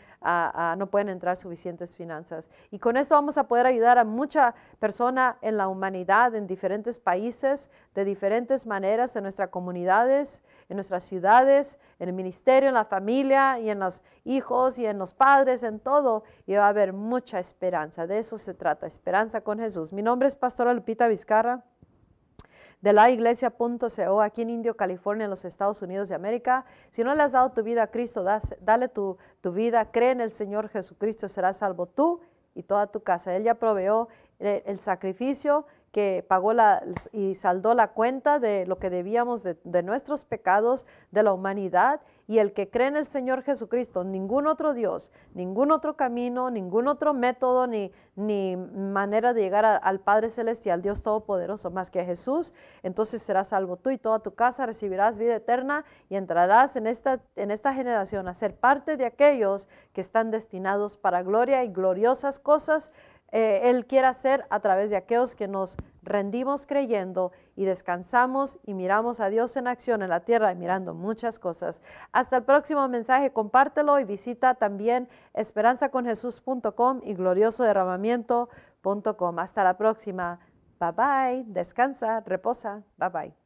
no 0.76 0.86
pueden 0.88 1.08
entrar 1.08 1.36
suficientes 1.36 1.96
finanzas. 1.96 2.50
Y 2.70 2.80
con 2.80 2.96
esto 2.96 3.14
vamos 3.14 3.38
a 3.38 3.46
poder 3.46 3.66
ayudar 3.66 3.98
a 3.98 4.04
mucha 4.04 4.54
persona 4.80 5.38
en 5.40 5.56
la 5.56 5.68
humanidad, 5.68 6.34
en 6.34 6.46
diferentes 6.48 6.98
países, 6.98 7.70
de 7.94 8.04
diferentes 8.04 8.66
maneras, 8.66 9.14
en 9.14 9.22
nuestras 9.22 9.50
comunidades, 9.50 10.42
en 10.68 10.76
nuestras 10.76 11.04
ciudades, 11.04 11.78
en 12.00 12.08
el 12.08 12.14
ministerio, 12.14 12.68
en 12.68 12.74
la 12.74 12.84
familia 12.84 13.60
y 13.60 13.70
en 13.70 13.78
los 13.78 14.02
hijos 14.24 14.80
y 14.80 14.86
en 14.86 14.98
los 14.98 15.14
padres, 15.14 15.62
en 15.62 15.78
todo. 15.78 16.24
Y 16.46 16.54
va 16.54 16.66
a 16.66 16.70
haber 16.70 16.92
mucha 16.92 17.38
esperanza. 17.38 18.06
De 18.08 18.18
eso 18.18 18.36
se 18.36 18.52
trata, 18.52 18.86
esperanza 18.86 19.42
con 19.42 19.60
Jesús. 19.60 19.92
Mi 19.92 20.02
nombre 20.02 20.26
es 20.26 20.34
Pastora 20.34 20.74
Lupita 20.74 21.06
Vizcarra 21.06 21.62
de 22.80 22.92
la 22.92 23.10
iglesia.co 23.10 24.20
aquí 24.20 24.42
en 24.42 24.50
Indio, 24.50 24.76
California, 24.76 25.24
en 25.24 25.30
los 25.30 25.44
Estados 25.44 25.82
Unidos 25.82 26.08
de 26.08 26.14
América. 26.14 26.64
Si 26.90 27.02
no 27.02 27.14
le 27.14 27.22
has 27.22 27.32
dado 27.32 27.50
tu 27.50 27.62
vida 27.62 27.84
a 27.84 27.86
Cristo, 27.88 28.24
dale 28.60 28.88
tu, 28.88 29.18
vida, 29.42 29.90
cree 29.90 30.10
en 30.10 30.20
el 30.20 30.30
Señor 30.30 30.68
Jesucristo, 30.68 31.28
serás 31.28 31.58
salvo 31.58 31.86
tú 31.86 32.20
y 32.54 32.62
toda 32.62 32.86
tu 32.86 33.00
casa. 33.00 33.34
Él 33.34 33.44
ya 33.44 33.54
proveó 33.54 34.08
el, 34.38 34.62
el 34.66 34.78
sacrificio 34.78 35.66
que 35.96 36.22
pagó 36.28 36.52
la, 36.52 36.82
y 37.10 37.34
saldó 37.36 37.72
la 37.72 37.88
cuenta 37.88 38.38
de 38.38 38.66
lo 38.66 38.78
que 38.78 38.90
debíamos 38.90 39.42
de, 39.42 39.82
nuestros 39.82 40.26
pecados, 40.26 40.84
de 41.10 41.22
la 41.22 41.32
humanidad, 41.32 42.02
y 42.26 42.38
el 42.38 42.52
que 42.52 42.68
cree 42.68 42.88
en 42.88 42.96
el 42.96 43.06
Señor 43.06 43.42
Jesucristo, 43.42 44.04
ningún 44.04 44.46
otro 44.46 44.74
Dios, 44.74 45.12
ningún 45.34 45.70
otro 45.70 45.96
camino, 45.96 46.50
ningún 46.50 46.88
otro 46.88 47.14
método, 47.14 47.66
ni, 47.66 47.92
ni 48.16 48.56
manera 48.56 49.32
de 49.32 49.42
llegar 49.42 49.64
al 49.64 50.00
Padre 50.00 50.28
Celestial, 50.28 50.82
Dios 50.82 51.02
Todopoderoso, 51.02 51.70
más 51.70 51.90
que 51.90 52.04
Jesús, 52.04 52.52
entonces 52.82 53.22
serás 53.22 53.48
salvo 53.48 53.76
tú 53.76 53.90
y 53.90 53.98
toda 53.98 54.18
tu 54.20 54.34
casa, 54.34 54.66
recibirás 54.66 55.18
vida 55.18 55.36
eterna 55.36 55.84
y 56.08 56.16
entrarás 56.16 56.76
en 56.76 56.86
esta, 56.86 57.20
en 57.36 57.50
esta 57.50 57.72
generación 57.72 58.28
a 58.28 58.34
ser 58.34 58.56
parte 58.56 58.96
de 58.96 59.06
aquellos 59.06 59.68
que 59.92 60.00
están 60.00 60.30
destinados 60.30 60.96
para 60.96 61.22
gloria 61.22 61.64
y 61.64 61.72
gloriosas 61.72 62.38
cosas 62.38 62.92
eh, 63.36 63.68
Él 63.68 63.84
quiere 63.84 64.06
hacer 64.06 64.46
a 64.48 64.60
través 64.60 64.88
de 64.88 64.96
aquellos 64.96 65.34
que 65.34 65.46
nos 65.46 65.76
rendimos 66.02 66.64
creyendo 66.64 67.32
y 67.54 67.66
descansamos 67.66 68.58
y 68.64 68.72
miramos 68.72 69.20
a 69.20 69.28
Dios 69.28 69.58
en 69.58 69.66
acción 69.66 70.00
en 70.00 70.08
la 70.08 70.20
tierra 70.20 70.52
y 70.52 70.56
mirando 70.56 70.94
muchas 70.94 71.38
cosas. 71.38 71.82
Hasta 72.12 72.38
el 72.38 72.44
próximo 72.44 72.88
mensaje, 72.88 73.34
compártelo 73.34 74.00
y 74.00 74.04
visita 74.04 74.54
también 74.54 75.06
esperanzaconjesús.com 75.34 77.02
y 77.04 77.12
gloriosoderramamiento.com. 77.12 79.38
Hasta 79.38 79.64
la 79.64 79.76
próxima. 79.76 80.40
Bye 80.80 80.92
bye. 80.92 81.44
Descansa, 81.46 82.20
reposa. 82.20 82.84
Bye 82.96 83.10
bye. 83.10 83.45